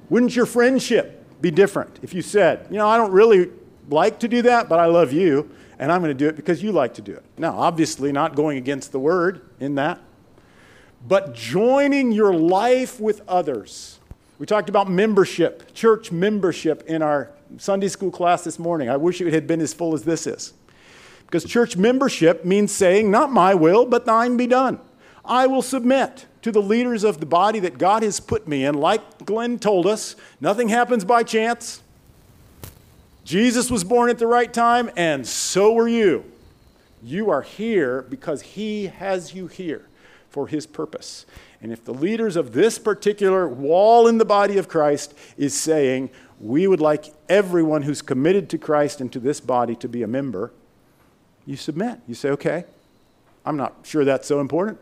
Wouldn't 0.10 0.38
your 0.38 0.45
friendship 0.45 1.18
be 1.41 1.52
different 1.52 1.99
if 2.02 2.13
you 2.13 2.21
said, 2.21 2.67
you 2.69 2.78
know, 2.78 2.88
I 2.88 2.97
don't 2.97 3.12
really 3.12 3.49
like 3.89 4.19
to 4.19 4.28
do 4.28 4.41
that, 4.43 4.69
but 4.69 4.80
I 4.80 4.86
love 4.86 5.12
you, 5.12 5.49
and 5.80 5.91
I'm 5.91 6.02
going 6.02 6.15
to 6.15 6.23
do 6.23 6.28
it 6.28 6.36
because 6.36 6.62
you 6.62 6.71
like 6.71 6.93
to 6.95 7.02
do 7.02 7.13
it? 7.13 7.23
Now, 7.38 7.58
obviously, 7.58 8.12
not 8.12 8.36
going 8.36 8.58
against 8.58 8.91
the 8.91 8.99
word 8.99 9.41
in 9.60 9.75
that 9.75 9.99
but 11.08 11.34
joining 11.34 12.12
your 12.12 12.34
life 12.34 12.99
with 12.99 13.21
others. 13.28 13.99
We 14.38 14.45
talked 14.45 14.69
about 14.69 14.89
membership, 14.89 15.73
church 15.73 16.12
membership 16.12 16.84
in 16.88 17.02
our 17.02 17.32
Sunday 17.58 17.88
school 17.88 18.12
class 18.12 18.43
this 18.43 18.60
morning. 18.60 18.89
I 18.89 18.97
wish 18.97 19.21
it 19.21 19.34
had 19.34 19.47
been 19.47 19.62
as 19.62 19.73
full 19.73 19.93
as 19.93 20.04
this 20.04 20.28
is. 20.28 20.54
Because 21.25 21.45
church 21.45 21.78
membership 21.78 22.43
means 22.43 22.71
saying, 22.71 23.12
Not 23.12 23.32
my 23.32 23.54
will, 23.54 23.86
but 23.86 24.06
thine 24.06 24.38
be 24.38 24.47
done. 24.47 24.80
I 25.30 25.48
will 25.48 25.62
submit 25.62 26.26
to 26.42 26.52
the 26.52 26.62
leaders 26.62 27.04
of 27.04 27.20
the 27.20 27.26
body 27.26 27.60
that 27.60 27.78
God 27.78 28.04
has 28.04 28.20
put 28.20 28.48
me 28.48 28.65
in. 28.65 28.76
Like 28.76 29.26
Glenn 29.26 29.60
told 29.60 29.86
us, 29.86 30.15
nothing 30.42 30.70
happens 30.70 31.06
by 31.06 31.24
chance. 31.24 31.82
Jesus 33.24 33.70
was 33.70 33.84
born 33.84 34.10
at 34.10 34.18
the 34.18 34.26
right 34.26 34.52
time, 34.52 34.89
and 34.98 35.28
so 35.28 35.72
were 35.74 35.88
you. 35.88 36.26
You 37.04 37.30
are 37.30 37.44
here 37.44 38.02
because 38.02 38.42
he 38.42 38.88
has 38.88 39.34
you 39.36 39.48
here 39.48 39.86
for 40.30 40.48
his 40.48 40.65
purpose. 40.65 41.26
And 41.62 41.72
if 41.72 41.84
the 41.84 41.94
leaders 41.94 42.36
of 42.36 42.54
this 42.54 42.80
particular 42.80 43.48
wall 43.48 44.08
in 44.08 44.18
the 44.18 44.26
body 44.26 44.58
of 44.58 44.68
Christ 44.68 45.13
is 45.38 45.54
saying, 45.54 46.10
we 46.39 46.68
would 46.68 46.80
like 46.80 47.13
everyone 47.28 47.84
who's 47.84 48.02
committed 48.02 48.50
to 48.50 48.58
Christ 48.58 49.02
and 49.02 49.12
to 49.13 49.20
this 49.20 49.39
body 49.39 49.76
to 49.76 49.88
be 49.88 50.02
a 50.02 50.08
member, 50.08 50.52
you 51.46 51.56
submit. 51.56 52.00
You 52.08 52.15
say, 52.15 52.30
okay, 52.30 52.63
I'm 53.46 53.58
not 53.58 53.76
sure 53.84 54.06
that's 54.06 54.28
so 54.28 54.39
important, 54.39 54.80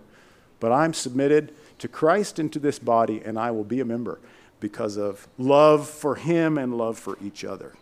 but 0.59 0.71
I'm 0.71 0.93
submitted 0.93 1.53
to 1.79 1.87
Christ 1.87 2.39
and 2.39 2.51
to 2.53 2.59
this 2.59 2.79
body, 2.79 3.21
and 3.23 3.37
I 3.37 3.51
will 3.51 3.63
be 3.63 3.79
a 3.79 3.85
member 3.85 4.19
because 4.59 4.97
of 4.97 5.27
love 5.37 5.87
for 5.87 6.15
Him 6.15 6.57
and 6.57 6.77
love 6.77 6.97
for 6.97 7.17
each 7.21 7.43
other. 7.43 7.73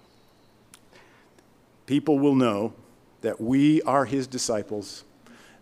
People 1.85 2.19
will 2.19 2.35
know 2.35 2.73
that 3.21 3.39
we 3.39 3.81
are 3.83 4.05
His 4.05 4.27
disciples, 4.27 5.03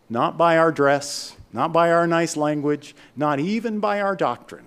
not 0.09 0.37
by 0.37 0.57
our 0.57 0.71
dress, 0.71 1.35
not 1.51 1.71
by 1.71 1.91
our 1.91 2.07
nice 2.07 2.35
language, 2.35 2.95
not 3.15 3.39
even 3.39 3.79
by 3.79 4.01
our 4.01 4.15
doctrine, 4.15 4.65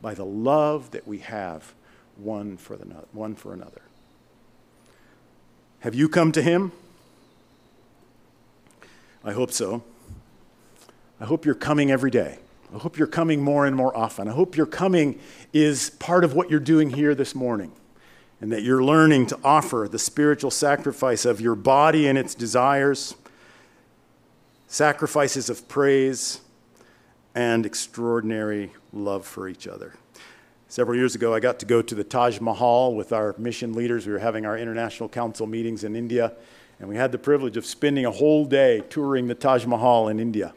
by 0.00 0.14
the 0.14 0.24
love 0.24 0.92
that 0.92 1.06
we 1.06 1.18
have 1.18 1.74
one 2.16 2.56
for, 2.56 2.76
the, 2.76 2.84
one 3.12 3.34
for 3.34 3.52
another. 3.52 3.82
Have 5.80 5.94
you 5.94 6.08
come 6.08 6.32
to 6.32 6.42
Him? 6.42 6.72
I 9.24 9.32
hope 9.32 9.50
so. 9.50 9.82
I 11.20 11.24
hope 11.24 11.44
you're 11.44 11.54
coming 11.54 11.90
every 11.90 12.10
day. 12.10 12.38
I 12.74 12.78
hope 12.78 12.98
you're 12.98 13.06
coming 13.06 13.40
more 13.40 13.66
and 13.66 13.74
more 13.74 13.96
often. 13.96 14.28
I 14.28 14.32
hope 14.32 14.56
your 14.56 14.66
coming 14.66 15.18
is 15.52 15.90
part 15.90 16.24
of 16.24 16.34
what 16.34 16.50
you're 16.50 16.60
doing 16.60 16.90
here 16.90 17.14
this 17.14 17.34
morning 17.34 17.72
and 18.40 18.52
that 18.52 18.62
you're 18.62 18.82
learning 18.82 19.26
to 19.28 19.38
offer 19.42 19.88
the 19.90 19.98
spiritual 19.98 20.50
sacrifice 20.50 21.24
of 21.24 21.40
your 21.40 21.54
body 21.54 22.06
and 22.06 22.18
its 22.18 22.34
desires 22.34 23.14
sacrifices 24.66 25.48
of 25.48 25.68
praise, 25.68 26.40
and 27.34 27.66
extraordinary 27.66 28.72
love 28.92 29.26
for 29.26 29.48
each 29.48 29.68
other. 29.68 29.94
Several 30.68 30.96
years 30.96 31.14
ago, 31.14 31.34
I 31.34 31.40
got 31.40 31.58
to 31.60 31.66
go 31.66 31.82
to 31.82 31.94
the 31.94 32.02
Taj 32.02 32.40
Mahal 32.40 32.94
with 32.94 33.12
our 33.12 33.34
mission 33.38 33.74
leaders. 33.74 34.06
We 34.06 34.12
were 34.12 34.18
having 34.18 34.46
our 34.46 34.58
international 34.58 35.08
council 35.08 35.46
meetings 35.46 35.84
in 35.84 35.94
India, 35.94 36.32
and 36.80 36.88
we 36.88 36.96
had 36.96 37.12
the 37.12 37.18
privilege 37.18 37.56
of 37.56 37.66
spending 37.66 38.06
a 38.06 38.10
whole 38.10 38.46
day 38.46 38.82
touring 38.88 39.28
the 39.28 39.34
Taj 39.34 39.66
Mahal 39.66 40.08
in 40.08 40.18
India. 40.18 40.54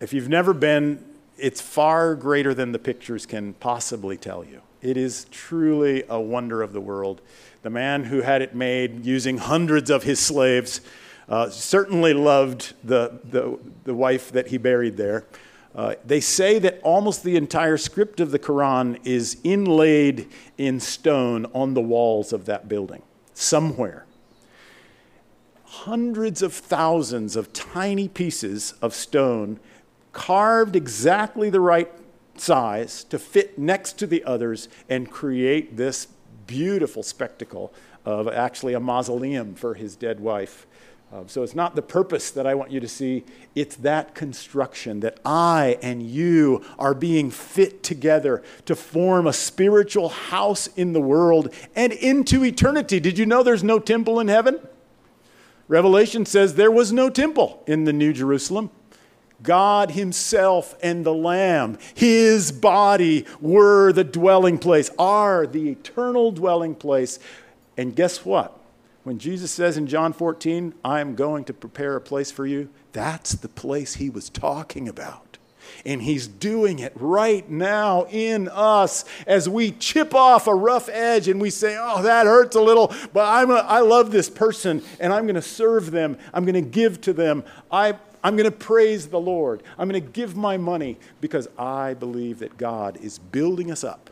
If 0.00 0.12
you've 0.12 0.28
never 0.28 0.54
been, 0.54 1.04
it's 1.36 1.60
far 1.60 2.14
greater 2.14 2.54
than 2.54 2.70
the 2.70 2.78
pictures 2.78 3.26
can 3.26 3.54
possibly 3.54 4.16
tell 4.16 4.44
you. 4.44 4.62
It 4.80 4.96
is 4.96 5.26
truly 5.32 6.04
a 6.08 6.20
wonder 6.20 6.62
of 6.62 6.72
the 6.72 6.80
world. 6.80 7.20
The 7.62 7.70
man 7.70 8.04
who 8.04 8.20
had 8.20 8.40
it 8.40 8.54
made 8.54 9.04
using 9.04 9.38
hundreds 9.38 9.90
of 9.90 10.04
his 10.04 10.20
slaves 10.20 10.80
uh, 11.28 11.50
certainly 11.50 12.14
loved 12.14 12.74
the, 12.84 13.20
the, 13.24 13.58
the, 13.84 13.94
wife 13.94 14.32
that 14.32 14.48
he 14.48 14.56
buried 14.56 14.96
there. 14.96 15.26
Uh, 15.74 15.94
they 16.04 16.20
say 16.20 16.58
that 16.60 16.80
almost 16.82 17.22
the 17.22 17.36
entire 17.36 17.76
script 17.76 18.20
of 18.20 18.30
the 18.30 18.38
Quran 18.38 18.98
is 19.04 19.36
inlaid 19.44 20.30
in 20.56 20.80
stone 20.80 21.44
on 21.52 21.74
the 21.74 21.80
walls 21.80 22.32
of 22.32 22.46
that 22.46 22.68
building, 22.68 23.02
somewhere. 23.34 24.06
Hundreds 25.64 26.40
of 26.40 26.54
thousands 26.54 27.36
of 27.36 27.52
tiny 27.52 28.08
pieces 28.08 28.72
of 28.80 28.94
stone 28.94 29.60
carved 30.18 30.74
exactly 30.74 31.48
the 31.48 31.60
right 31.60 31.88
size 32.34 33.04
to 33.04 33.20
fit 33.20 33.56
next 33.56 33.92
to 34.00 34.06
the 34.06 34.24
others 34.24 34.68
and 34.88 35.08
create 35.08 35.76
this 35.76 36.08
beautiful 36.48 37.04
spectacle 37.04 37.72
of 38.04 38.26
actually 38.26 38.74
a 38.74 38.80
mausoleum 38.80 39.54
for 39.54 39.74
his 39.74 39.94
dead 39.94 40.18
wife. 40.18 40.66
Um, 41.12 41.28
so 41.28 41.44
it's 41.44 41.54
not 41.54 41.76
the 41.76 41.82
purpose 41.82 42.32
that 42.32 42.48
I 42.48 42.56
want 42.56 42.72
you 42.72 42.80
to 42.80 42.88
see, 42.88 43.24
it's 43.54 43.76
that 43.76 44.16
construction 44.16 44.98
that 45.00 45.20
I 45.24 45.78
and 45.82 46.02
you 46.02 46.64
are 46.80 46.94
being 46.94 47.30
fit 47.30 47.84
together 47.84 48.42
to 48.66 48.74
form 48.74 49.28
a 49.28 49.32
spiritual 49.32 50.08
house 50.08 50.66
in 50.76 50.94
the 50.94 51.00
world 51.00 51.54
and 51.76 51.92
into 51.92 52.44
eternity. 52.44 52.98
Did 52.98 53.18
you 53.18 53.24
know 53.24 53.44
there's 53.44 53.62
no 53.62 53.78
temple 53.78 54.18
in 54.18 54.26
heaven? 54.26 54.58
Revelation 55.68 56.26
says 56.26 56.56
there 56.56 56.72
was 56.72 56.92
no 56.92 57.08
temple 57.08 57.62
in 57.68 57.84
the 57.84 57.92
New 57.92 58.12
Jerusalem. 58.12 58.70
God 59.42 59.92
Himself 59.92 60.74
and 60.82 61.04
the 61.04 61.14
Lamb, 61.14 61.78
His 61.94 62.52
body, 62.52 63.26
were 63.40 63.92
the 63.92 64.04
dwelling 64.04 64.58
place, 64.58 64.90
are 64.98 65.46
the 65.46 65.70
eternal 65.70 66.32
dwelling 66.32 66.74
place. 66.74 67.18
And 67.76 67.94
guess 67.94 68.24
what? 68.24 68.58
When 69.04 69.18
Jesus 69.18 69.50
says 69.50 69.76
in 69.76 69.86
John 69.86 70.12
14, 70.12 70.74
I 70.84 71.00
am 71.00 71.14
going 71.14 71.44
to 71.44 71.54
prepare 71.54 71.96
a 71.96 72.00
place 72.00 72.30
for 72.30 72.46
you, 72.46 72.68
that's 72.92 73.32
the 73.32 73.48
place 73.48 73.94
he 73.94 74.10
was 74.10 74.28
talking 74.28 74.88
about. 74.88 75.38
And 75.84 76.02
he's 76.02 76.26
doing 76.26 76.78
it 76.78 76.92
right 76.96 77.48
now 77.48 78.06
in 78.10 78.48
us 78.48 79.04
as 79.26 79.48
we 79.48 79.70
chip 79.72 80.14
off 80.14 80.46
a 80.46 80.54
rough 80.54 80.88
edge 80.88 81.28
and 81.28 81.40
we 81.40 81.50
say, 81.50 81.76
Oh, 81.80 82.02
that 82.02 82.26
hurts 82.26 82.56
a 82.56 82.60
little, 82.60 82.92
but 83.12 83.26
I'm 83.26 83.50
a, 83.50 83.56
I 83.56 83.80
love 83.80 84.10
this 84.10 84.28
person 84.28 84.82
and 84.98 85.12
I'm 85.12 85.24
going 85.24 85.36
to 85.36 85.42
serve 85.42 85.90
them. 85.90 86.18
I'm 86.34 86.44
going 86.44 86.54
to 86.54 86.70
give 86.70 87.00
to 87.02 87.12
them. 87.12 87.44
I, 87.70 87.94
I'm 88.22 88.36
going 88.36 88.50
to 88.50 88.56
praise 88.56 89.08
the 89.08 89.20
Lord. 89.20 89.62
I'm 89.78 89.88
going 89.88 90.02
to 90.02 90.10
give 90.10 90.36
my 90.36 90.56
money 90.56 90.98
because 91.20 91.48
I 91.56 91.94
believe 91.94 92.40
that 92.40 92.56
God 92.58 92.96
is 93.00 93.18
building 93.18 93.70
us 93.70 93.84
up 93.84 94.10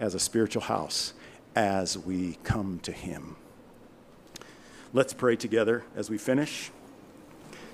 as 0.00 0.14
a 0.14 0.18
spiritual 0.18 0.62
house 0.62 1.14
as 1.54 1.96
we 1.96 2.38
come 2.42 2.80
to 2.80 2.92
Him. 2.92 3.36
Let's 4.92 5.12
pray 5.12 5.36
together 5.36 5.84
as 5.96 6.10
we 6.10 6.18
finish. 6.18 6.70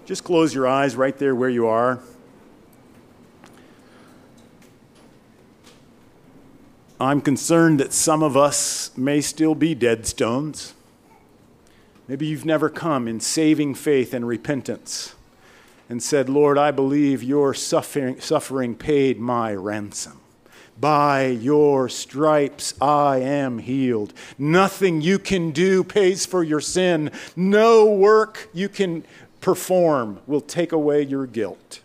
Just 0.04 0.24
close 0.24 0.54
your 0.54 0.66
eyes 0.66 0.96
right 0.96 1.16
there 1.16 1.34
where 1.34 1.50
you 1.50 1.66
are. 1.66 2.00
I'm 6.98 7.22
concerned 7.22 7.80
that 7.80 7.94
some 7.94 8.22
of 8.22 8.36
us 8.36 8.94
may 8.96 9.22
still 9.22 9.54
be 9.54 9.74
dead 9.74 10.06
stones. 10.06 10.74
Maybe 12.06 12.26
you've 12.26 12.44
never 12.44 12.68
come 12.68 13.08
in 13.08 13.20
saving 13.20 13.74
faith 13.74 14.12
and 14.12 14.26
repentance 14.28 15.14
and 15.90 16.00
said, 16.00 16.28
Lord, 16.28 16.56
I 16.56 16.70
believe 16.70 17.20
your 17.20 17.52
suffering, 17.52 18.20
suffering 18.20 18.76
paid 18.76 19.18
my 19.18 19.52
ransom. 19.52 20.20
By 20.78 21.26
your 21.26 21.88
stripes 21.88 22.72
I 22.80 23.18
am 23.18 23.58
healed. 23.58 24.14
Nothing 24.38 25.00
you 25.00 25.18
can 25.18 25.50
do 25.50 25.82
pays 25.82 26.24
for 26.24 26.44
your 26.44 26.60
sin. 26.60 27.10
No 27.34 27.84
work 27.84 28.48
you 28.54 28.68
can 28.68 29.04
perform 29.40 30.20
will 30.28 30.40
take 30.40 30.70
away 30.70 31.02
your 31.02 31.26
guilt. 31.26 31.80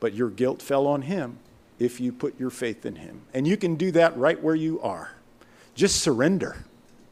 But 0.00 0.14
your 0.14 0.30
guilt 0.30 0.62
fell 0.62 0.86
on 0.86 1.02
him 1.02 1.38
if 1.78 2.00
you 2.00 2.10
put 2.10 2.40
your 2.40 2.50
faith 2.50 2.86
in 2.86 2.96
him. 2.96 3.20
And 3.34 3.46
you 3.46 3.58
can 3.58 3.74
do 3.74 3.92
that 3.92 4.16
right 4.16 4.42
where 4.42 4.54
you 4.54 4.80
are. 4.80 5.12
Just 5.74 6.00
surrender. 6.00 6.64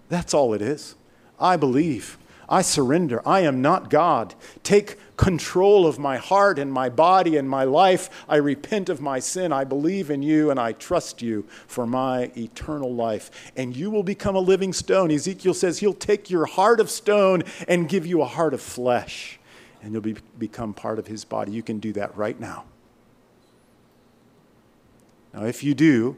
That's 0.08 0.32
all 0.32 0.54
it 0.54 0.62
is. 0.62 0.94
I 1.38 1.58
believe. 1.58 2.16
I 2.48 2.62
surrender. 2.62 3.26
I 3.26 3.40
am 3.40 3.60
not 3.60 3.90
God. 3.90 4.34
Take 4.62 4.98
control 5.16 5.86
of 5.86 5.98
my 5.98 6.16
heart 6.16 6.58
and 6.58 6.72
my 6.72 6.88
body 6.88 7.36
and 7.36 7.48
my 7.48 7.64
life. 7.64 8.08
I 8.28 8.36
repent 8.36 8.88
of 8.88 9.00
my 9.00 9.18
sin. 9.18 9.52
I 9.52 9.64
believe 9.64 10.10
in 10.10 10.22
you 10.22 10.50
and 10.50 10.60
I 10.60 10.72
trust 10.72 11.22
you 11.22 11.46
for 11.66 11.86
my 11.86 12.30
eternal 12.36 12.94
life. 12.94 13.52
And 13.56 13.76
you 13.76 13.90
will 13.90 14.02
become 14.02 14.36
a 14.36 14.40
living 14.40 14.72
stone. 14.72 15.10
Ezekiel 15.10 15.54
says 15.54 15.78
he'll 15.78 15.94
take 15.94 16.30
your 16.30 16.46
heart 16.46 16.78
of 16.78 16.90
stone 16.90 17.42
and 17.66 17.88
give 17.88 18.06
you 18.06 18.22
a 18.22 18.26
heart 18.26 18.54
of 18.54 18.60
flesh, 18.60 19.40
and 19.82 19.92
you'll 19.92 20.02
be, 20.02 20.16
become 20.38 20.72
part 20.72 20.98
of 20.98 21.06
his 21.06 21.24
body. 21.24 21.52
You 21.52 21.62
can 21.62 21.78
do 21.78 21.92
that 21.94 22.16
right 22.16 22.38
now. 22.38 22.64
Now, 25.34 25.44
if 25.44 25.62
you 25.64 25.74
do, 25.74 26.16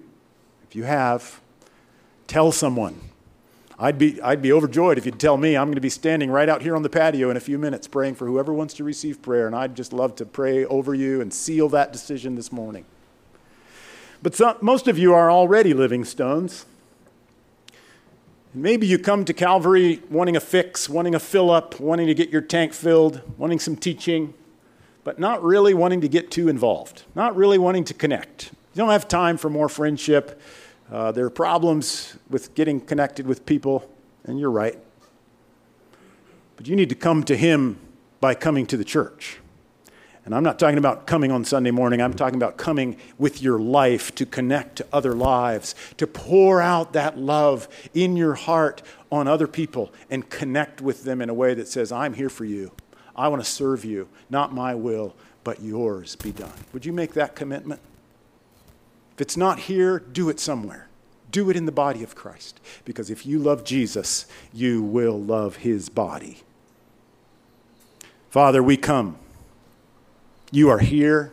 if 0.68 0.76
you 0.76 0.84
have, 0.84 1.40
tell 2.26 2.52
someone. 2.52 3.00
I'd 3.80 3.96
be, 3.96 4.20
I'd 4.20 4.42
be 4.42 4.52
overjoyed 4.52 4.98
if 4.98 5.06
you'd 5.06 5.20
tell 5.20 5.36
me 5.36 5.56
I'm 5.56 5.68
going 5.68 5.76
to 5.76 5.80
be 5.80 5.88
standing 5.88 6.30
right 6.30 6.48
out 6.48 6.62
here 6.62 6.74
on 6.74 6.82
the 6.82 6.88
patio 6.88 7.30
in 7.30 7.36
a 7.36 7.40
few 7.40 7.58
minutes 7.58 7.86
praying 7.86 8.16
for 8.16 8.26
whoever 8.26 8.52
wants 8.52 8.74
to 8.74 8.84
receive 8.84 9.22
prayer, 9.22 9.46
and 9.46 9.54
I'd 9.54 9.76
just 9.76 9.92
love 9.92 10.16
to 10.16 10.26
pray 10.26 10.64
over 10.64 10.94
you 10.94 11.20
and 11.20 11.32
seal 11.32 11.68
that 11.68 11.92
decision 11.92 12.34
this 12.34 12.50
morning. 12.50 12.84
But 14.20 14.34
some, 14.34 14.56
most 14.60 14.88
of 14.88 14.98
you 14.98 15.14
are 15.14 15.30
already 15.30 15.74
living 15.74 16.04
stones. 16.04 16.66
Maybe 18.52 18.86
you 18.86 18.98
come 18.98 19.24
to 19.26 19.32
Calvary 19.32 20.02
wanting 20.10 20.34
a 20.34 20.40
fix, 20.40 20.88
wanting 20.88 21.14
a 21.14 21.20
fill 21.20 21.50
up, 21.50 21.78
wanting 21.78 22.08
to 22.08 22.14
get 22.14 22.30
your 22.30 22.40
tank 22.40 22.72
filled, 22.72 23.20
wanting 23.36 23.60
some 23.60 23.76
teaching, 23.76 24.34
but 25.04 25.20
not 25.20 25.44
really 25.44 25.74
wanting 25.74 26.00
to 26.00 26.08
get 26.08 26.32
too 26.32 26.48
involved, 26.48 27.04
not 27.14 27.36
really 27.36 27.58
wanting 27.58 27.84
to 27.84 27.94
connect. 27.94 28.50
You 28.74 28.78
don't 28.78 28.90
have 28.90 29.06
time 29.06 29.36
for 29.36 29.48
more 29.48 29.68
friendship. 29.68 30.40
Uh, 30.90 31.12
there 31.12 31.24
are 31.26 31.30
problems 31.30 32.16
with 32.30 32.54
getting 32.54 32.80
connected 32.80 33.26
with 33.26 33.44
people, 33.44 33.90
and 34.24 34.40
you're 34.40 34.50
right. 34.50 34.78
But 36.56 36.66
you 36.66 36.76
need 36.76 36.88
to 36.88 36.94
come 36.94 37.24
to 37.24 37.36
Him 37.36 37.78
by 38.20 38.34
coming 38.34 38.66
to 38.66 38.76
the 38.76 38.84
church. 38.84 39.38
And 40.24 40.34
I'm 40.34 40.42
not 40.42 40.58
talking 40.58 40.78
about 40.78 41.06
coming 41.06 41.30
on 41.30 41.44
Sunday 41.44 41.70
morning, 41.70 42.02
I'm 42.02 42.12
talking 42.12 42.36
about 42.36 42.58
coming 42.58 42.98
with 43.16 43.40
your 43.40 43.58
life 43.58 44.14
to 44.16 44.26
connect 44.26 44.76
to 44.76 44.86
other 44.92 45.14
lives, 45.14 45.74
to 45.96 46.06
pour 46.06 46.60
out 46.60 46.92
that 46.92 47.16
love 47.16 47.68
in 47.94 48.16
your 48.16 48.34
heart 48.34 48.82
on 49.10 49.26
other 49.26 49.46
people 49.46 49.90
and 50.10 50.28
connect 50.28 50.82
with 50.82 51.04
them 51.04 51.22
in 51.22 51.30
a 51.30 51.34
way 51.34 51.54
that 51.54 51.68
says, 51.68 51.92
I'm 51.92 52.12
here 52.12 52.28
for 52.28 52.44
you. 52.44 52.72
I 53.16 53.28
want 53.28 53.42
to 53.42 53.50
serve 53.50 53.84
you, 53.84 54.08
not 54.28 54.52
my 54.52 54.74
will, 54.74 55.16
but 55.44 55.62
yours 55.62 56.14
be 56.16 56.32
done. 56.32 56.52
Would 56.72 56.84
you 56.84 56.92
make 56.92 57.14
that 57.14 57.34
commitment? 57.34 57.80
If 59.18 59.22
it's 59.22 59.36
not 59.36 59.58
here, 59.58 59.98
do 59.98 60.28
it 60.28 60.38
somewhere. 60.38 60.86
Do 61.32 61.50
it 61.50 61.56
in 61.56 61.66
the 61.66 61.72
body 61.72 62.04
of 62.04 62.14
Christ. 62.14 62.60
Because 62.84 63.10
if 63.10 63.26
you 63.26 63.40
love 63.40 63.64
Jesus, 63.64 64.26
you 64.52 64.80
will 64.80 65.20
love 65.20 65.56
his 65.56 65.88
body. 65.88 66.44
Father, 68.30 68.62
we 68.62 68.76
come. 68.76 69.16
You 70.52 70.68
are 70.68 70.78
here. 70.78 71.32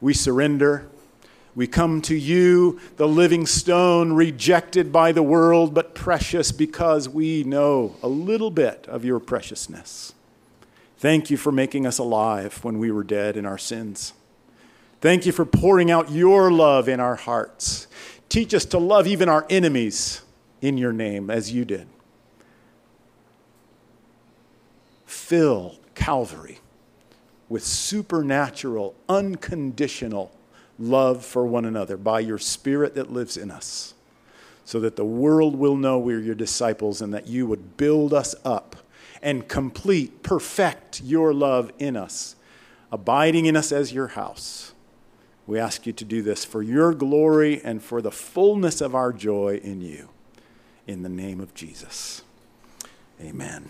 We 0.00 0.14
surrender. 0.14 0.88
We 1.56 1.66
come 1.66 2.00
to 2.02 2.14
you, 2.14 2.78
the 2.94 3.08
living 3.08 3.44
stone, 3.44 4.12
rejected 4.12 4.92
by 4.92 5.10
the 5.10 5.24
world, 5.24 5.74
but 5.74 5.96
precious 5.96 6.52
because 6.52 7.08
we 7.08 7.42
know 7.42 7.96
a 8.04 8.08
little 8.08 8.52
bit 8.52 8.86
of 8.86 9.04
your 9.04 9.18
preciousness. 9.18 10.14
Thank 10.98 11.28
you 11.28 11.36
for 11.36 11.50
making 11.50 11.88
us 11.88 11.98
alive 11.98 12.62
when 12.62 12.78
we 12.78 12.92
were 12.92 13.02
dead 13.02 13.36
in 13.36 13.46
our 13.46 13.58
sins. 13.58 14.12
Thank 15.00 15.24
you 15.24 15.32
for 15.32 15.46
pouring 15.46 15.90
out 15.90 16.10
your 16.10 16.52
love 16.52 16.88
in 16.88 17.00
our 17.00 17.16
hearts. 17.16 17.86
Teach 18.28 18.52
us 18.52 18.66
to 18.66 18.78
love 18.78 19.06
even 19.06 19.28
our 19.28 19.46
enemies 19.48 20.20
in 20.60 20.76
your 20.76 20.92
name 20.92 21.30
as 21.30 21.52
you 21.52 21.64
did. 21.64 21.88
Fill 25.06 25.76
Calvary 25.94 26.58
with 27.48 27.64
supernatural, 27.64 28.94
unconditional 29.08 30.30
love 30.78 31.24
for 31.24 31.46
one 31.46 31.64
another 31.64 31.96
by 31.96 32.20
your 32.20 32.38
Spirit 32.38 32.94
that 32.94 33.10
lives 33.10 33.36
in 33.36 33.50
us, 33.50 33.94
so 34.64 34.80
that 34.80 34.96
the 34.96 35.04
world 35.04 35.56
will 35.56 35.76
know 35.76 35.98
we're 35.98 36.20
your 36.20 36.34
disciples 36.34 37.00
and 37.00 37.12
that 37.12 37.26
you 37.26 37.46
would 37.46 37.76
build 37.76 38.12
us 38.12 38.34
up 38.44 38.76
and 39.22 39.48
complete, 39.48 40.22
perfect 40.22 41.02
your 41.02 41.34
love 41.34 41.72
in 41.78 41.96
us, 41.96 42.36
abiding 42.92 43.46
in 43.46 43.56
us 43.56 43.72
as 43.72 43.92
your 43.92 44.08
house. 44.08 44.72
We 45.50 45.58
ask 45.58 45.84
you 45.84 45.92
to 45.94 46.04
do 46.04 46.22
this 46.22 46.44
for 46.44 46.62
your 46.62 46.94
glory 46.94 47.60
and 47.64 47.82
for 47.82 48.00
the 48.00 48.12
fullness 48.12 48.80
of 48.80 48.94
our 48.94 49.12
joy 49.12 49.56
in 49.60 49.80
you. 49.80 50.10
In 50.86 51.02
the 51.02 51.08
name 51.08 51.40
of 51.40 51.54
Jesus. 51.54 52.22
Amen. 53.20 53.68